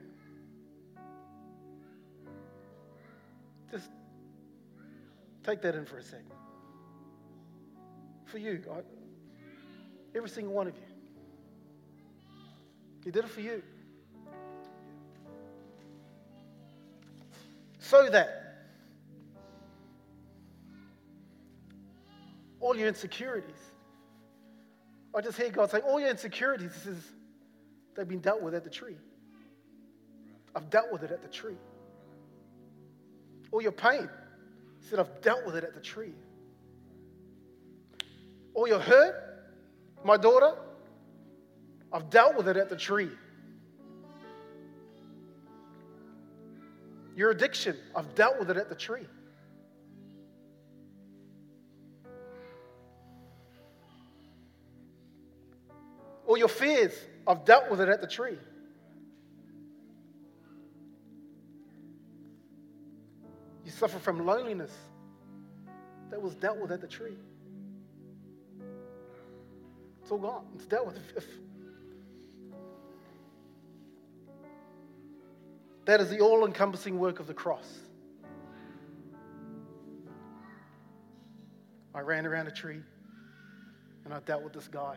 Just 3.70 3.90
take 5.42 5.60
that 5.62 5.74
in 5.74 5.84
for 5.84 5.98
a 5.98 6.02
second. 6.02 6.32
For 8.24 8.38
you, 8.38 8.62
I, 8.72 8.80
every 10.16 10.30
single 10.30 10.54
one 10.54 10.66
of 10.68 10.74
you. 10.74 10.82
He 13.04 13.10
did 13.10 13.24
it 13.24 13.30
for 13.30 13.42
you. 13.42 13.62
So 17.80 18.08
that 18.08 18.44
all 22.60 22.74
your 22.74 22.88
insecurities, 22.88 23.60
I 25.14 25.20
just 25.20 25.36
hear 25.36 25.50
God 25.50 25.70
saying, 25.70 25.84
all 25.84 26.00
your 26.00 26.08
insecurities, 26.08 26.72
this 26.72 26.86
is, 26.86 27.04
they've 27.94 28.08
been 28.08 28.20
dealt 28.20 28.42
with 28.42 28.54
at 28.54 28.64
the 28.64 28.70
tree. 28.70 28.96
I've 30.54 30.70
dealt 30.70 30.92
with 30.92 31.02
it 31.02 31.10
at 31.10 31.22
the 31.22 31.28
tree. 31.28 31.56
All 33.50 33.60
your 33.60 33.72
pain, 33.72 34.08
he 34.80 34.86
said, 34.86 34.98
I've 34.98 35.20
dealt 35.20 35.44
with 35.46 35.56
it 35.56 35.64
at 35.64 35.74
the 35.74 35.80
tree. 35.80 36.14
All 38.54 38.68
your 38.68 38.78
hurt, 38.78 39.14
my 40.04 40.16
daughter, 40.16 40.54
I've 41.92 42.10
dealt 42.10 42.36
with 42.36 42.48
it 42.48 42.56
at 42.56 42.68
the 42.68 42.76
tree. 42.76 43.10
Your 47.16 47.30
addiction, 47.30 47.76
I've 47.94 48.14
dealt 48.14 48.38
with 48.38 48.50
it 48.50 48.56
at 48.56 48.68
the 48.68 48.74
tree. 48.74 49.06
All 56.26 56.36
your 56.36 56.48
fears, 56.48 56.94
I've 57.26 57.44
dealt 57.44 57.70
with 57.70 57.80
it 57.80 57.88
at 57.88 58.00
the 58.00 58.06
tree. 58.06 58.38
You 63.64 63.70
suffer 63.70 63.98
from 63.98 64.26
loneliness, 64.26 64.72
that 66.10 66.20
was 66.20 66.34
dealt 66.34 66.58
with 66.58 66.70
at 66.70 66.80
the 66.80 66.86
tree. 66.86 67.16
It's 70.02 70.10
all 70.10 70.18
gone. 70.18 70.44
It's 70.54 70.66
dealt 70.66 70.86
with. 70.86 70.98
That 75.86 76.00
is 76.00 76.08
the 76.10 76.20
all 76.20 76.46
encompassing 76.46 76.98
work 76.98 77.20
of 77.20 77.26
the 77.26 77.34
cross. 77.34 77.68
I 81.94 82.00
ran 82.00 82.26
around 82.26 82.48
a 82.48 82.50
tree 82.50 82.80
and 84.04 84.12
I 84.12 84.20
dealt 84.20 84.42
with 84.42 84.52
this 84.52 84.68
guy 84.68 84.96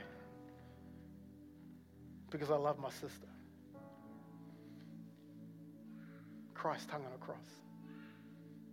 because 2.30 2.52
I 2.52 2.56
love 2.56 2.80
my 2.80 2.90
sister. 2.90 3.28
Christ 6.54 6.90
hung 6.90 7.06
on 7.06 7.12
a 7.14 7.18
cross, 7.18 7.38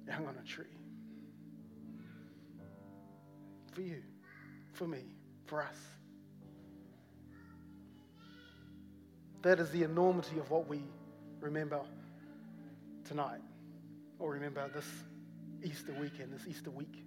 he 0.07 0.13
hung 0.13 0.27
on 0.27 0.35
a 0.43 0.47
tree. 0.47 0.65
For 3.73 3.83
you, 3.83 4.03
for 4.73 4.87
me, 4.87 5.05
for 5.47 5.63
us. 5.63 5.77
That 9.43 9.61
is 9.61 9.71
the 9.71 9.83
enormity 9.83 10.39
of 10.39 10.51
what 10.51 10.67
we 10.69 10.81
remember 11.41 11.81
tonight 13.07 13.43
or 14.19 14.33
remember 14.33 14.69
this 14.75 14.87
Easter 15.63 15.95
weekend, 16.01 16.33
this 16.33 16.47
Easter 16.49 16.71
week. 16.71 17.05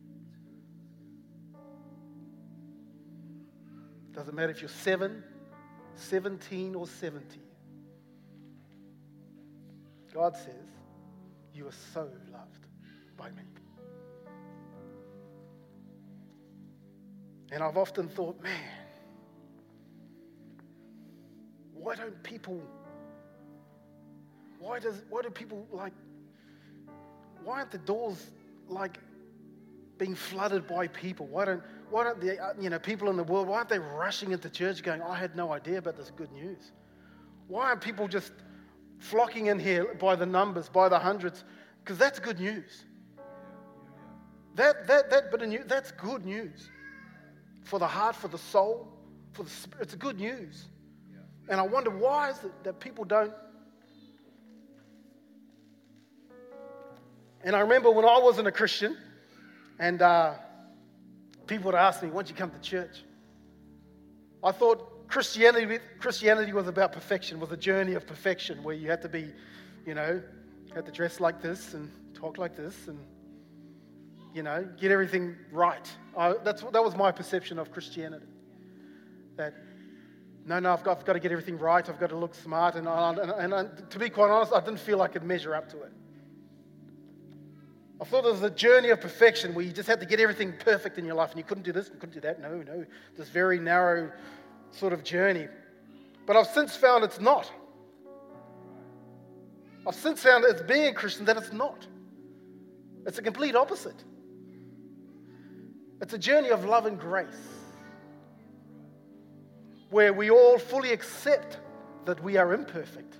Doesn't 4.13 4.35
matter 4.35 4.51
if 4.51 4.61
you're 4.61 4.69
7, 4.69 5.23
17, 5.97 6.75
or 6.75 6.87
70. 6.87 7.39
God 10.13 10.35
says, 10.35 10.67
You 11.53 11.67
are 11.67 11.77
so 11.93 12.09
loved 12.31 12.65
by 13.17 13.29
me. 13.31 13.43
And 17.51 17.63
I've 17.63 17.77
often 17.77 18.09
thought, 18.09 18.41
man, 18.41 18.51
why 21.73 21.95
don't 21.95 22.21
people 22.23 22.61
why 24.59 24.79
does 24.79 25.03
why 25.09 25.21
do 25.21 25.29
people 25.29 25.65
like 25.71 25.93
why 27.43 27.59
aren't 27.59 27.71
the 27.71 27.77
doors 27.77 28.31
like 28.67 28.99
being 29.97 30.15
flooded 30.15 30.67
by 30.67 30.87
people? 30.87 31.27
Why 31.27 31.45
don't 31.45 31.63
why 31.89 32.03
don't 32.03 32.19
the 32.19 32.41
uh, 32.41 32.53
you 32.59 32.69
know 32.69 32.79
people 32.79 33.09
in 33.09 33.17
the 33.17 33.23
world 33.23 33.47
why 33.47 33.57
aren't 33.57 33.69
they 33.69 33.79
rushing 33.79 34.31
into 34.31 34.49
church 34.49 34.83
going, 34.83 35.01
I 35.01 35.15
had 35.15 35.35
no 35.35 35.53
idea 35.53 35.77
about 35.79 35.97
this 35.97 36.11
good 36.15 36.31
news? 36.31 36.71
Why 37.47 37.65
aren't 37.65 37.81
people 37.81 38.07
just 38.07 38.31
flocking 38.99 39.47
in 39.47 39.59
here 39.59 39.95
by 39.95 40.15
the 40.15 40.25
numbers, 40.25 40.69
by 40.69 40.89
the 40.89 40.99
hundreds? 40.99 41.43
Because 41.83 41.97
that's 41.97 42.19
good 42.19 42.39
news. 42.39 42.85
That 44.55 44.87
that 44.87 45.09
that 45.09 45.31
bit 45.31 45.41
of 45.41 45.49
news, 45.49 45.65
that's 45.67 45.91
good 45.91 46.25
news. 46.25 46.69
For 47.63 47.79
the 47.79 47.87
heart, 47.87 48.15
for 48.15 48.27
the 48.27 48.37
soul, 48.37 48.87
for 49.33 49.43
the 49.43 49.49
spirit. 49.49 49.83
It's 49.83 49.95
good 49.95 50.19
news. 50.19 50.65
And 51.49 51.59
I 51.59 51.63
wonder 51.63 51.89
why 51.89 52.31
is 52.31 52.43
it 52.43 52.51
that 52.63 52.79
people 52.79 53.05
don't 53.05 53.33
And 57.47 57.55
I 57.55 57.61
remember 57.61 57.89
when 57.91 58.03
I 58.03 58.19
wasn't 58.19 58.47
a 58.47 58.51
Christian, 58.51 58.97
and 59.79 60.01
uh, 60.01 60.33
people 61.45 61.65
would 61.65 61.75
ask 61.75 62.01
me, 62.01 62.09
why 62.09 62.15
don't 62.15 62.29
you 62.29 62.35
come 62.35 62.51
to 62.51 62.59
church? 62.59 63.03
I 64.43 64.51
thought 64.51 65.07
Christianity, 65.07 65.79
Christianity 65.99 66.53
was 66.53 66.67
about 66.67 66.91
perfection, 66.91 67.39
was 67.39 67.51
a 67.51 67.57
journey 67.57 67.93
of 67.93 68.05
perfection 68.05 68.63
where 68.63 68.75
you 68.75 68.89
had 68.89 69.01
to 69.03 69.09
be, 69.09 69.33
you 69.85 69.93
know, 69.93 70.21
had 70.73 70.85
to 70.85 70.91
dress 70.91 71.19
like 71.19 71.41
this 71.41 71.73
and 71.73 71.91
talk 72.13 72.37
like 72.37 72.55
this 72.55 72.87
and, 72.87 72.99
you 74.33 74.43
know, 74.43 74.67
get 74.79 74.91
everything 74.91 75.35
right. 75.51 75.89
I, 76.17 76.33
that's, 76.43 76.61
that 76.61 76.83
was 76.83 76.95
my 76.95 77.11
perception 77.11 77.57
of 77.57 77.71
Christianity. 77.71 78.27
That, 79.37 79.53
no, 80.45 80.59
no, 80.59 80.73
I've 80.73 80.83
got, 80.83 80.97
I've 80.97 81.05
got 81.05 81.13
to 81.13 81.19
get 81.19 81.31
everything 81.31 81.57
right. 81.57 81.87
I've 81.87 81.99
got 81.99 82.09
to 82.09 82.17
look 82.17 82.35
smart. 82.35 82.75
And, 82.75 82.87
and, 82.87 83.19
and, 83.19 83.53
and 83.53 83.89
to 83.89 83.99
be 83.99 84.09
quite 84.09 84.29
honest, 84.29 84.53
I 84.53 84.59
didn't 84.59 84.79
feel 84.79 85.01
I 85.01 85.07
could 85.07 85.23
measure 85.23 85.55
up 85.55 85.69
to 85.69 85.81
it. 85.83 85.91
I 87.99 88.05
thought 88.05 88.25
it 88.25 88.31
was 88.31 88.43
a 88.43 88.49
journey 88.49 88.89
of 88.89 89.01
perfection 89.01 89.55
where 89.55 89.65
you 89.65 89.71
just 89.71 89.87
had 89.87 89.99
to 90.01 90.05
get 90.05 90.19
everything 90.19 90.53
perfect 90.59 90.99
in 90.99 91.05
your 91.05 91.15
life 91.15 91.31
and 91.31 91.39
you 91.39 91.43
couldn't 91.43 91.63
do 91.63 91.71
this 91.71 91.89
and 91.89 91.99
couldn't 91.99 92.13
do 92.13 92.21
that. 92.21 92.39
No, 92.39 92.61
no. 92.61 92.85
This 93.17 93.29
very 93.29 93.59
narrow 93.59 94.11
sort 94.71 94.93
of 94.93 95.03
journey. 95.03 95.47
But 96.27 96.35
I've 96.35 96.47
since 96.47 96.75
found 96.75 97.03
it's 97.03 97.19
not. 97.19 97.51
I've 99.87 99.95
since 99.95 100.21
found 100.21 100.45
it's 100.45 100.61
being 100.61 100.87
a 100.87 100.93
Christian 100.93 101.25
that 101.25 101.37
it's 101.37 101.53
not. 101.53 101.87
It's 103.05 103.17
a 103.17 103.21
complete 103.21 103.55
opposite. 103.55 104.03
It's 106.01 106.13
a 106.13 106.17
journey 106.17 106.49
of 106.49 106.65
love 106.65 106.85
and 106.85 106.99
grace 106.99 107.57
where 109.89 110.13
we 110.13 110.29
all 110.29 110.59
fully 110.59 110.91
accept 110.91 111.57
that 112.05 112.21
we 112.21 112.37
are 112.37 112.53
imperfect. 112.53 113.15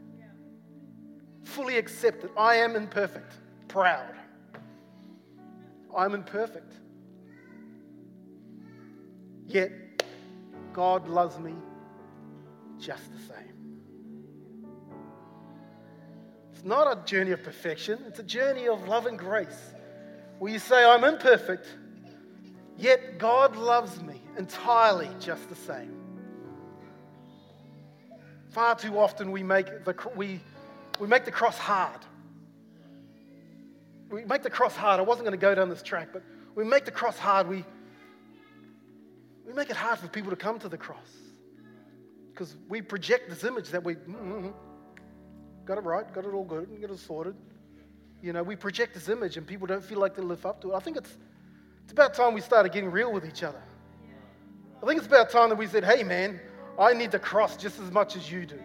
Fully 1.44 1.78
accept 1.78 2.22
that 2.22 2.32
I 2.38 2.56
am 2.56 2.76
imperfect, 2.76 3.34
proud. 3.70 4.14
I'm 5.96 6.14
imperfect. 6.14 6.74
Yet, 9.48 9.72
God 10.74 11.08
loves 11.08 11.40
me 11.40 11.54
just 12.80 13.04
the 13.14 13.34
same. 13.34 13.48
It's 16.54 16.66
not 16.66 16.92
a 16.92 17.06
journey 17.06 17.32
of 17.32 17.44
perfection, 17.44 18.00
it's 18.08 18.20
a 18.20 18.24
journey 18.24 18.68
of 18.68 18.88
love 18.88 19.06
and 19.06 19.18
grace 19.18 19.74
where 20.40 20.52
you 20.52 20.60
say, 20.60 20.84
I'm 20.84 21.04
imperfect, 21.04 21.68
yet 22.78 23.18
God 23.18 23.56
loves 23.56 24.02
me 24.02 24.22
entirely 24.38 25.10
just 25.20 25.50
the 25.50 25.56
same. 25.56 25.94
Far 28.50 28.76
too 28.76 28.98
often 28.98 29.32
we 29.32 29.44
make 29.44 29.86
the, 29.86 29.96
we, 30.16 30.40
we 31.00 31.08
make 31.08 31.26
the 31.26 31.32
cross 31.32 31.58
hard. 31.58 32.02
We 34.10 34.26
make 34.26 34.44
the 34.44 34.50
cross 34.50 34.76
hard. 34.76 35.00
I 35.00 35.04
wasn't 35.04 35.26
going 35.26 35.38
to 35.38 35.42
go 35.42 35.54
down 35.54 35.70
this 35.70 35.82
track, 35.82 36.10
but 36.14 36.24
we 36.56 36.64
make 36.64 36.86
the 36.86 36.92
cross 36.92 37.18
hard. 37.18 37.48
We, 37.48 37.66
we 39.46 39.54
make 39.54 39.70
it 39.70 39.76
hard 39.76 40.00
for 40.00 40.08
people 40.08 40.30
to 40.30 40.36
come 40.36 40.60
to 40.60 40.70
the 40.70 40.78
cross 40.78 41.12
because 42.32 42.56
we 42.70 42.82
project 42.82 43.30
this 43.30 43.44
image 43.44 43.70
that 43.70 43.84
we 43.84 43.96
mm-hmm, 43.96 44.50
got 45.66 45.78
it 45.78 45.84
right, 45.84 46.12
got 46.14 46.26
it 46.26 46.34
all 46.34 46.44
good, 46.44 46.70
and 46.70 46.80
got 46.80 46.92
it 46.92 47.00
sorted. 47.00 47.36
You 48.22 48.34
know, 48.34 48.44
we 48.44 48.56
project 48.56 48.94
this 48.94 49.10
image 49.10 49.38
and 49.38 49.46
people 49.46 49.68
don't 49.68 49.84
feel 49.84 50.00
like 50.00 50.16
they 50.16 50.22
live 50.22 50.46
up 50.46 50.62
to 50.62 50.72
it. 50.72 50.76
I 50.76 50.80
think 50.80 50.98
it's, 50.98 51.18
it's 51.84 51.92
about 51.92 52.14
time 52.14 52.34
we 52.34 52.42
started 52.42 52.72
getting 52.72 52.92
real 52.92 53.12
with 53.12 53.26
each 53.26 53.44
other. 53.44 53.62
I 54.82 54.86
think 54.86 55.00
it's 55.00 55.08
about 55.08 55.30
time 55.30 55.50
that 55.50 55.58
we 55.58 55.68
said, 55.68 55.84
hey, 55.84 56.04
man, 56.04 56.40
I 56.80 56.94
need 56.94 57.12
the 57.12 57.20
cross 57.20 57.58
just 57.58 57.80
as 57.80 57.92
much 57.92 58.16
as 58.16 58.32
you 58.32 58.46
do. 58.46 58.60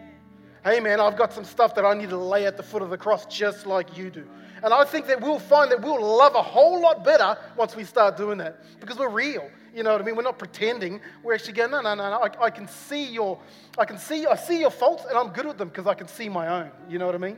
Hey, 0.63 0.79
man, 0.79 0.99
I've 0.99 1.17
got 1.17 1.33
some 1.33 1.43
stuff 1.43 1.75
that 1.75 1.85
I 1.85 1.93
need 1.93 2.09
to 2.09 2.17
lay 2.17 2.45
at 2.45 2.57
the 2.57 2.63
foot 2.63 2.81
of 2.81 2.89
the 2.89 2.97
cross 2.97 3.25
just 3.25 3.65
like 3.65 3.97
you 3.97 4.09
do. 4.09 4.27
And 4.63 4.73
I 4.73 4.85
think 4.85 5.07
that 5.07 5.19
we'll 5.19 5.39
find 5.39 5.69
that 5.71 5.81
we'll 5.81 6.01
love 6.01 6.35
a 6.35 6.41
whole 6.41 6.81
lot 6.81 7.03
better 7.03 7.37
once 7.57 7.75
we 7.75 7.83
start 7.83 8.15
doing 8.15 8.37
that 8.37 8.63
because 8.79 8.97
we're 8.97 9.09
real. 9.09 9.49
You 9.75 9.83
know 9.83 9.91
what 9.91 10.01
I 10.01 10.05
mean? 10.05 10.15
We're 10.15 10.23
not 10.23 10.39
pretending. 10.39 11.01
We're 11.21 11.33
actually 11.33 11.53
going, 11.53 11.71
no, 11.71 11.81
no, 11.81 11.93
no, 11.95 12.09
no. 12.09 12.19
I, 12.19 12.45
I 12.45 12.49
can 12.49 12.69
see 12.69 13.03
your, 13.03 13.39
I 13.77 13.83
can 13.83 13.97
see, 13.97 14.25
I 14.25 14.35
see 14.35 14.61
your 14.61 14.69
faults 14.69 15.03
and 15.09 15.17
I'm 15.17 15.29
good 15.29 15.45
with 15.45 15.57
them 15.57 15.67
because 15.67 15.85
I 15.85 15.93
can 15.93 16.07
see 16.07 16.29
my 16.29 16.47
own. 16.47 16.71
You 16.87 16.97
know 16.97 17.05
what 17.05 17.15
I 17.15 17.17
mean? 17.17 17.37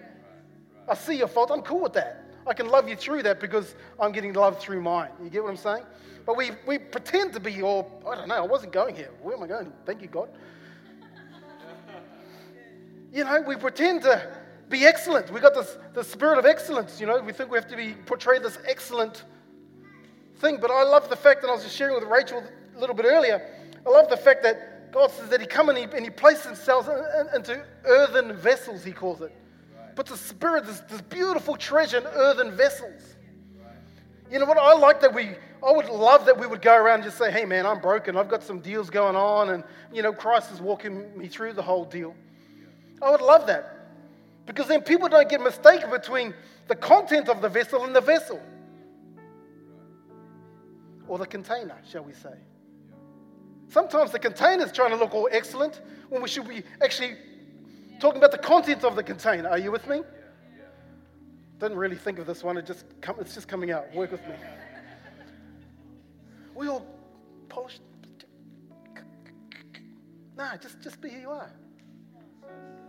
I 0.88 0.94
see 0.94 1.18
your 1.18 1.28
fault. 1.28 1.50
I'm 1.52 1.64
cool 1.64 1.82
with 1.82 1.94
that. 1.94 2.26
I 2.46 2.54
can 2.54 2.68
love 2.68 2.88
you 2.88 2.96
through 2.96 3.24
that 3.24 3.40
because 3.40 3.74
I'm 4.00 4.12
getting 4.12 4.34
love 4.34 4.60
through 4.60 4.82
mine. 4.82 5.10
You 5.24 5.32
get 5.32 5.42
what 5.42 5.50
I'm 5.50 5.58
saying? 5.58 5.84
But 6.28 6.38
we, 6.38 6.52
we 6.68 6.78
pretend 6.78 7.34
to 7.34 7.40
be 7.40 7.64
all, 7.64 8.04
I 8.08 8.16
don't 8.16 8.28
know, 8.28 8.36
I 8.36 8.46
wasn't 8.46 8.72
going 8.72 8.96
here. 8.96 9.10
Where 9.24 9.36
am 9.36 9.42
I 9.42 9.48
going? 9.48 9.74
Thank 9.84 10.04
you, 10.04 10.08
God. 10.08 10.30
You 13.12 13.24
know, 13.24 13.42
we 13.48 13.56
pretend 13.56 14.04
to 14.04 14.45
be 14.70 14.86
excellent. 14.86 15.32
We've 15.32 15.42
got 15.42 15.54
this 15.54 15.78
the 15.94 16.04
spirit 16.04 16.38
of 16.38 16.46
excellence, 16.46 17.00
you 17.00 17.06
know. 17.06 17.20
We 17.22 17.34
think 17.34 17.52
we 17.52 17.58
have 17.58 17.68
to 17.68 17.78
be 17.78 17.94
portray 18.06 18.40
this 18.40 18.58
excellent 18.68 19.24
thing. 20.38 20.58
But 20.60 20.72
I 20.72 20.84
love 20.84 21.10
the 21.10 21.16
fact 21.16 21.42
that 21.42 21.50
I 21.50 21.54
was 21.54 21.64
just 21.64 21.76
sharing 21.76 21.96
with 21.96 22.04
Rachel 22.04 22.44
a 22.76 22.80
little 22.80 22.96
bit 22.96 23.06
earlier. 23.06 23.50
I 23.86 23.90
love 23.90 24.10
the 24.10 24.18
fact 24.18 24.44
that 24.44 24.92
God 24.92 25.12
says 25.12 25.30
that 25.30 25.42
He 25.42 25.48
come 25.48 25.70
and 25.70 25.78
He, 25.78 25.84
and 25.84 26.04
he 26.04 26.10
places 26.10 26.46
Himself 26.46 26.90
into 27.36 27.64
earthen 27.86 28.34
vessels, 28.34 28.84
He 28.84 28.92
calls 28.92 29.22
it. 29.22 29.36
Puts 29.96 30.12
a 30.12 30.18
spirit, 30.18 30.66
this, 30.66 30.82
this 30.82 31.02
beautiful 31.02 31.56
treasure 31.56 31.98
in 31.98 32.06
earthen 32.06 32.56
vessels. 32.56 33.02
You 34.32 34.40
know 34.40 34.46
what? 34.46 34.58
I 34.58 34.74
like 34.74 35.00
that 35.02 35.14
we, 35.14 35.30
I 35.66 35.72
would 35.72 35.88
love 35.88 36.26
that 36.26 36.38
we 36.38 36.48
would 36.48 36.62
go 36.62 36.76
around 36.76 36.96
and 36.96 37.04
just 37.04 37.18
say, 37.18 37.32
hey 37.32 37.46
man, 37.46 37.66
I'm 37.66 37.80
broken. 37.80 38.18
I've 38.18 38.28
got 38.28 38.44
some 38.44 38.60
deals 38.60 38.90
going 38.90 39.16
on, 39.16 39.50
and 39.50 39.64
you 39.94 40.02
know, 40.02 40.12
Christ 40.12 40.52
is 40.52 40.60
walking 40.60 41.18
me 41.18 41.28
through 41.28 41.54
the 41.54 41.62
whole 41.62 41.86
deal. 41.86 42.16
I 43.02 43.12
would 43.12 43.22
love 43.22 43.48
that. 43.48 43.75
Because 44.46 44.68
then 44.68 44.82
people 44.82 45.10
don't 45.10 45.28
get 45.28 45.42
mistaken 45.42 45.90
between 45.90 46.34
the 46.68 46.76
content 46.76 47.30
of 47.30 47.42
the 47.42 47.50
vessel 47.50 47.84
and 47.84 47.96
the 47.96 48.02
vessel. 48.02 48.40
Or 51.08 51.18
the 51.18 51.26
container, 51.26 51.78
shall 51.90 52.04
we 52.04 52.14
say. 52.14 52.36
Sometimes 53.68 54.12
the 54.12 54.20
container 54.20 54.64
is 54.64 54.72
trying 54.72 54.92
to 54.92 54.96
look 54.96 55.14
all 55.14 55.28
excellent 55.32 55.82
when 56.10 56.22
we 56.22 56.28
should 56.28 56.48
be 56.48 56.64
actually 56.84 57.16
talking 58.00 58.18
about 58.18 58.32
the 58.32 58.38
content 58.38 58.84
of 58.84 58.96
the 58.96 59.04
container. 59.04 59.50
Are 59.50 59.58
you 59.58 59.72
with 59.72 59.88
me? 59.88 60.02
Didn't 61.60 61.78
really 61.78 61.96
think 61.96 62.20
of 62.20 62.28
this 62.28 62.44
one. 62.44 62.58
It 62.58 62.66
just 62.66 62.86
come, 63.02 63.16
it's 63.20 63.34
just 63.34 63.48
coming 63.48 63.72
out. 63.72 63.94
Work 63.96 64.12
with 64.12 64.22
me. 64.28 64.36
We 66.54 66.68
all 66.68 66.86
polished. 67.50 67.82
Nah, 70.38 70.58
just, 70.58 70.82
just 70.82 71.02
be 71.02 71.10
who 71.10 71.20
you 71.20 71.30
are. 71.30 71.52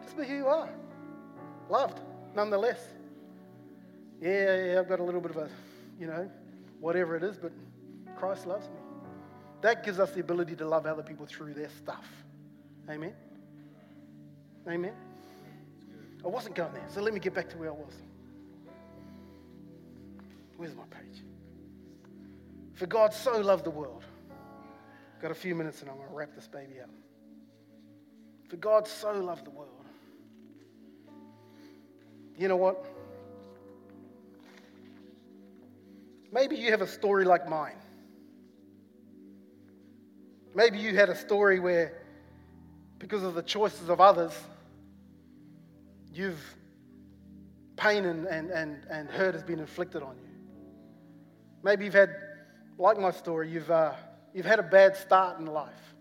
Just 0.03 0.16
be 0.16 0.25
who 0.25 0.35
you 0.35 0.47
are 0.49 0.69
loved 1.68 2.00
nonetheless. 2.35 2.81
Yeah, 4.20 4.64
yeah, 4.64 4.79
I've 4.79 4.88
got 4.88 5.00
a 5.00 5.02
little 5.02 5.20
bit 5.20 5.33
of 5.33 5.37
a, 5.38 5.48
you 5.98 6.07
know, 6.07 6.31
whatever 6.81 7.16
it 7.16 7.22
is, 7.22 7.37
but 7.37 7.52
Christ 8.16 8.46
loves 8.46 8.66
me. 8.68 8.76
That 9.62 9.85
gives 9.85 9.98
us 9.98 10.11
the 10.12 10.20
ability 10.20 10.57
to 10.57 10.66
love 10.66 10.87
other 10.87 11.02
people 11.02 11.26
through 11.26 11.55
their 11.55 11.68
stuff. 11.68 12.07
Amen. 12.88 13.14
Amen. 14.68 14.92
I 16.24 16.29
wasn't 16.29 16.55
going 16.55 16.72
there, 16.72 16.87
so 16.88 17.00
let 17.00 17.14
me 17.14 17.20
get 17.20 17.35
back 17.35 17.48
to 17.50 17.59
where 17.59 17.70
I 17.70 17.74
was. 17.74 17.94
Where's 20.57 20.74
my 20.74 20.85
page? 20.85 21.22
For 22.74 22.87
God 22.87 23.12
so 23.12 23.38
loved 23.38 23.64
the 23.64 23.70
world. 23.70 24.05
Got 25.20 25.31
a 25.31 25.35
few 25.35 25.55
minutes 25.55 25.81
and 25.81 25.90
I'm 25.90 25.96
going 25.96 26.09
to 26.09 26.14
wrap 26.14 26.35
this 26.35 26.46
baby 26.46 26.81
up. 26.83 26.90
For 28.48 28.57
God 28.57 28.87
so 28.87 29.12
loved 29.12 29.46
the 29.46 29.50
world 29.50 29.75
you 32.38 32.49
know 32.49 32.57
what? 32.57 32.85
Maybe 36.33 36.57
you 36.57 36.70
have 36.70 36.83
a 36.83 36.87
story 36.87 37.25
like 37.25 37.49
mine. 37.49 37.77
Maybe 40.55 40.79
you 40.79 40.94
had 40.94 41.09
a 41.09 41.14
story 41.14 41.61
where, 41.61 42.03
because 42.99 43.22
of 43.22 43.35
the 43.35 43.42
choices 43.42 43.88
of 43.88 44.01
others, 44.01 44.33
you've 46.12 46.40
pain 47.77 48.07
and, 48.07 48.27
and, 48.27 48.51
and, 48.51 48.87
and 48.90 49.09
hurt 49.09 49.35
has 49.35 49.42
been 49.42 49.59
inflicted 49.59 50.03
on 50.03 50.16
you. 50.16 50.31
Maybe 51.62 51.85
you've 51.85 51.94
had, 51.94 52.11
like 52.79 52.99
my 52.99 53.11
story, 53.11 53.51
you've, 53.51 53.70
uh, 53.70 53.92
you've 54.33 54.46
had 54.46 54.59
a 54.59 54.62
bad 54.62 54.96
start 54.96 55.38
in 55.38 55.46
life 55.46 55.94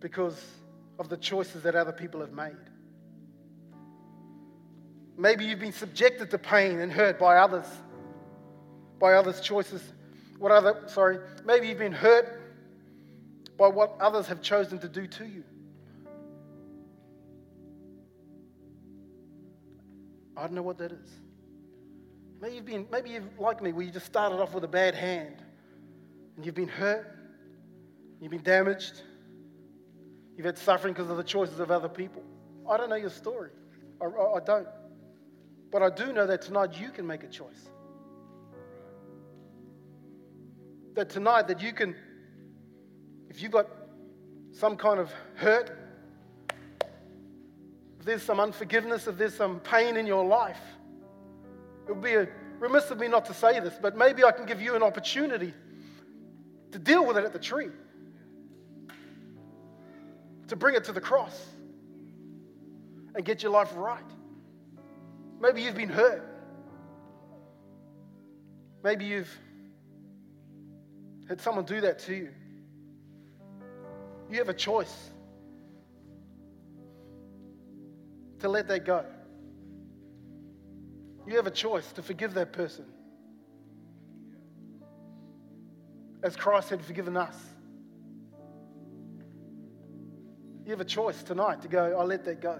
because 0.00 0.42
of 0.98 1.08
the 1.08 1.16
choices 1.16 1.62
that 1.62 1.74
other 1.74 1.92
people 1.92 2.20
have 2.20 2.32
made. 2.32 2.54
Maybe 5.18 5.44
you've 5.46 5.60
been 5.60 5.72
subjected 5.72 6.30
to 6.30 6.38
pain 6.38 6.80
and 6.80 6.92
hurt 6.92 7.18
by 7.18 7.36
others, 7.36 7.66
by 8.98 9.14
others' 9.14 9.40
choices. 9.40 9.82
What 10.38 10.52
other, 10.52 10.82
sorry, 10.86 11.18
maybe 11.44 11.68
you've 11.68 11.78
been 11.78 11.92
hurt 11.92 12.42
by 13.58 13.68
what 13.68 13.96
others 14.00 14.26
have 14.26 14.42
chosen 14.42 14.78
to 14.80 14.88
do 14.88 15.06
to 15.06 15.24
you. 15.24 15.42
I 20.36 20.42
don't 20.42 20.52
know 20.52 20.62
what 20.62 20.76
that 20.78 20.92
is. 20.92 21.08
Maybe 22.42 22.56
you've 22.56 22.66
been, 22.66 22.86
maybe 22.92 23.10
you've 23.10 23.38
like 23.38 23.62
me, 23.62 23.72
where 23.72 23.86
you 23.86 23.90
just 23.90 24.04
started 24.04 24.36
off 24.36 24.52
with 24.52 24.64
a 24.64 24.68
bad 24.68 24.94
hand, 24.94 25.42
and 26.36 26.44
you've 26.44 26.54
been 26.54 26.68
hurt, 26.68 27.16
you've 28.20 28.30
been 28.30 28.42
damaged, 28.42 29.00
you've 30.36 30.44
had 30.44 30.58
suffering 30.58 30.92
because 30.92 31.08
of 31.10 31.16
the 31.16 31.24
choices 31.24 31.58
of 31.58 31.70
other 31.70 31.88
people. 31.88 32.22
I 32.68 32.76
don't 32.76 32.90
know 32.90 32.96
your 32.96 33.08
story. 33.08 33.50
I, 34.02 34.04
I, 34.04 34.34
I 34.34 34.40
don't. 34.44 34.68
But 35.70 35.82
I 35.82 35.90
do 35.90 36.12
know 36.12 36.26
that 36.26 36.42
tonight 36.42 36.78
you 36.80 36.90
can 36.90 37.06
make 37.06 37.22
a 37.22 37.28
choice. 37.28 37.70
That 40.94 41.10
tonight 41.10 41.48
that 41.48 41.60
you 41.60 41.72
can, 41.72 41.94
if 43.28 43.42
you've 43.42 43.52
got 43.52 43.66
some 44.52 44.76
kind 44.76 44.98
of 44.98 45.12
hurt, 45.34 45.76
if 47.98 48.06
there's 48.06 48.22
some 48.22 48.40
unforgiveness, 48.40 49.06
if 49.06 49.18
there's 49.18 49.34
some 49.34 49.60
pain 49.60 49.96
in 49.96 50.06
your 50.06 50.24
life, 50.24 50.60
it 51.86 51.92
would 51.92 52.02
be 52.02 52.14
a 52.14 52.26
remiss 52.58 52.90
of 52.90 52.98
me 52.98 53.08
not 53.08 53.26
to 53.26 53.34
say 53.34 53.60
this, 53.60 53.74
but 53.80 53.96
maybe 53.96 54.24
I 54.24 54.32
can 54.32 54.46
give 54.46 54.62
you 54.62 54.74
an 54.74 54.82
opportunity 54.82 55.52
to 56.72 56.78
deal 56.78 57.04
with 57.04 57.16
it 57.16 57.24
at 57.24 57.32
the 57.32 57.38
tree, 57.38 57.68
to 60.48 60.56
bring 60.56 60.74
it 60.74 60.84
to 60.84 60.92
the 60.92 61.00
cross 61.00 61.46
and 63.14 63.24
get 63.24 63.42
your 63.42 63.52
life 63.52 63.72
right. 63.76 64.04
Maybe 65.40 65.62
you've 65.62 65.74
been 65.74 65.88
hurt. 65.88 66.22
Maybe 68.82 69.04
you've 69.04 69.38
had 71.28 71.40
someone 71.40 71.64
do 71.64 71.80
that 71.80 71.98
to 72.00 72.14
you. 72.14 72.30
You 74.30 74.38
have 74.38 74.48
a 74.48 74.54
choice 74.54 75.10
to 78.40 78.48
let 78.48 78.68
that 78.68 78.84
go. 78.84 79.04
You 81.26 81.36
have 81.36 81.46
a 81.46 81.50
choice 81.50 81.90
to 81.92 82.02
forgive 82.02 82.34
that 82.34 82.52
person. 82.52 82.84
As 86.22 86.36
Christ 86.36 86.70
had 86.70 86.84
forgiven 86.84 87.16
us. 87.16 87.36
You 90.64 90.70
have 90.70 90.80
a 90.80 90.84
choice 90.84 91.22
tonight 91.22 91.62
to 91.62 91.68
go, 91.68 91.96
I'll 91.98 92.06
let 92.06 92.24
that 92.24 92.40
go. 92.40 92.58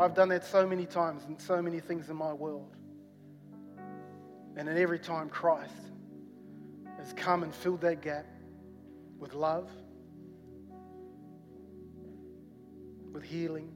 I've 0.00 0.14
done 0.14 0.30
that 0.30 0.44
so 0.46 0.66
many 0.66 0.86
times 0.86 1.24
in 1.28 1.38
so 1.38 1.60
many 1.60 1.78
things 1.78 2.08
in 2.08 2.16
my 2.16 2.32
world. 2.32 2.74
And 4.56 4.68
in 4.68 4.78
every 4.78 4.98
time 4.98 5.28
Christ 5.28 5.74
has 6.98 7.12
come 7.12 7.42
and 7.42 7.54
filled 7.54 7.82
that 7.82 8.00
gap 8.00 8.26
with 9.18 9.34
love, 9.34 9.70
with 13.12 13.22
healing, 13.22 13.70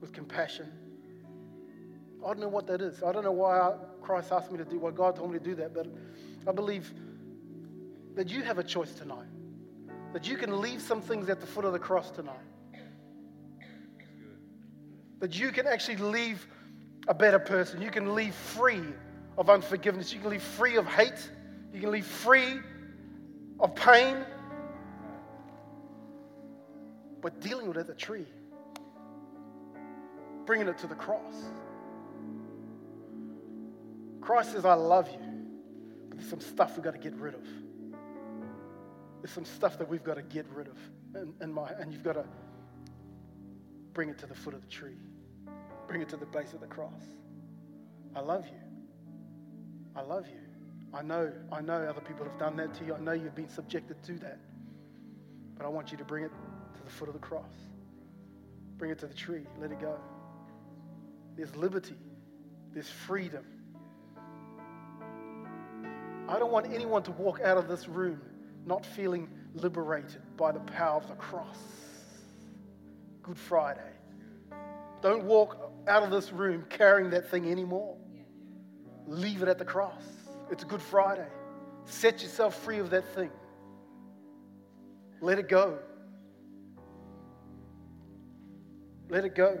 with 0.00 0.12
compassion. 0.12 0.72
I 2.24 2.28
don't 2.28 2.40
know 2.40 2.48
what 2.48 2.66
that 2.66 2.80
is. 2.80 3.02
I 3.02 3.12
don't 3.12 3.24
know 3.24 3.32
why 3.32 3.74
Christ 4.00 4.32
asked 4.32 4.50
me 4.50 4.58
to 4.58 4.64
do 4.64 4.78
what 4.78 4.94
God 4.94 5.16
told 5.16 5.32
me 5.32 5.38
to 5.38 5.44
do 5.44 5.54
that, 5.56 5.74
but 5.74 5.86
I 6.46 6.52
believe 6.52 6.92
that 8.14 8.28
you 8.28 8.42
have 8.42 8.58
a 8.58 8.64
choice 8.64 8.94
tonight. 8.94 9.28
That 10.14 10.26
you 10.26 10.36
can 10.36 10.60
leave 10.60 10.80
some 10.80 11.00
things 11.00 11.28
at 11.28 11.40
the 11.40 11.46
foot 11.46 11.64
of 11.64 11.72
the 11.72 11.78
cross 11.78 12.10
tonight. 12.10 12.49
That 15.20 15.38
you 15.38 15.52
can 15.52 15.66
actually 15.66 15.96
leave 15.96 16.46
a 17.08 17.14
better 17.14 17.38
person. 17.38 17.80
You 17.80 17.90
can 17.90 18.14
leave 18.14 18.34
free 18.34 18.82
of 19.38 19.48
unforgiveness. 19.48 20.12
You 20.12 20.20
can 20.20 20.30
leave 20.30 20.42
free 20.42 20.76
of 20.76 20.86
hate. 20.86 21.30
You 21.72 21.80
can 21.80 21.90
leave 21.90 22.06
free 22.06 22.58
of 23.58 23.74
pain. 23.74 24.24
But 27.20 27.40
dealing 27.40 27.68
with 27.68 27.76
it 27.76 27.80
at 27.80 27.86
the 27.86 27.94
tree 27.94 28.26
bringing 30.50 30.66
it 30.66 30.78
to 30.78 30.88
the 30.88 30.96
cross. 30.96 31.36
Christ 34.20 34.50
says, 34.50 34.64
I 34.64 34.74
love 34.74 35.08
you, 35.08 35.20
but 36.08 36.18
there's 36.18 36.28
some 36.28 36.40
stuff 36.40 36.74
we've 36.74 36.82
got 36.82 36.94
to 36.94 36.98
get 36.98 37.14
rid 37.14 37.34
of. 37.34 37.46
There's 39.22 39.30
some 39.30 39.44
stuff 39.44 39.78
that 39.78 39.88
we've 39.88 40.02
got 40.02 40.14
to 40.14 40.22
get 40.22 40.46
rid 40.52 40.66
of, 40.66 40.76
and, 41.14 41.34
and, 41.38 41.54
my, 41.54 41.70
and 41.78 41.92
you've 41.92 42.02
got 42.02 42.14
to 42.14 42.24
bring 43.92 44.08
it 44.08 44.18
to 44.18 44.26
the 44.26 44.34
foot 44.34 44.54
of 44.54 44.60
the 44.60 44.68
tree, 44.68 44.96
bring 45.86 46.00
it 46.02 46.08
to 46.10 46.16
the 46.16 46.26
base 46.26 46.52
of 46.52 46.60
the 46.60 46.66
cross. 46.66 47.02
I 48.14 48.20
love 48.20 48.46
you. 48.46 48.60
I 49.96 50.02
love 50.02 50.26
you. 50.26 50.40
I 50.92 51.02
know, 51.02 51.32
I 51.52 51.60
know 51.60 51.74
other 51.74 52.00
people 52.00 52.24
have 52.24 52.38
done 52.38 52.56
that 52.56 52.74
to 52.74 52.84
you. 52.84 52.94
I 52.94 53.00
know 53.00 53.12
you've 53.12 53.34
been 53.34 53.48
subjected 53.48 54.02
to 54.04 54.12
that. 54.14 54.38
But 55.56 55.66
I 55.66 55.68
want 55.68 55.92
you 55.92 55.98
to 55.98 56.04
bring 56.04 56.24
it 56.24 56.32
to 56.74 56.82
the 56.82 56.90
foot 56.90 57.08
of 57.08 57.14
the 57.14 57.20
cross. 57.20 57.52
Bring 58.78 58.90
it 58.90 58.98
to 59.00 59.06
the 59.06 59.14
tree. 59.14 59.46
Let 59.60 59.70
it 59.70 59.80
go. 59.80 59.98
There's 61.36 61.54
liberty, 61.54 61.96
there's 62.72 62.88
freedom. 62.88 63.44
I 66.28 66.38
don't 66.38 66.52
want 66.52 66.72
anyone 66.72 67.02
to 67.04 67.10
walk 67.12 67.40
out 67.40 67.56
of 67.56 67.68
this 67.68 67.88
room 67.88 68.20
not 68.66 68.84
feeling 68.84 69.28
liberated 69.54 70.22
by 70.36 70.52
the 70.52 70.60
power 70.60 70.96
of 70.96 71.08
the 71.08 71.14
cross. 71.14 71.58
Good 73.22 73.38
Friday. 73.38 73.80
Don't 75.02 75.24
walk 75.24 75.72
out 75.88 76.02
of 76.02 76.10
this 76.10 76.32
room 76.32 76.64
carrying 76.68 77.10
that 77.10 77.30
thing 77.30 77.50
anymore. 77.50 77.96
Leave 79.06 79.42
it 79.42 79.48
at 79.48 79.58
the 79.58 79.64
cross. 79.64 80.02
It's 80.50 80.64
Good 80.64 80.82
Friday. 80.82 81.26
Set 81.84 82.22
yourself 82.22 82.62
free 82.62 82.78
of 82.78 82.90
that 82.90 83.06
thing. 83.14 83.30
Let 85.20 85.38
it 85.38 85.48
go. 85.48 85.78
Let 89.08 89.24
it 89.24 89.34
go. 89.34 89.60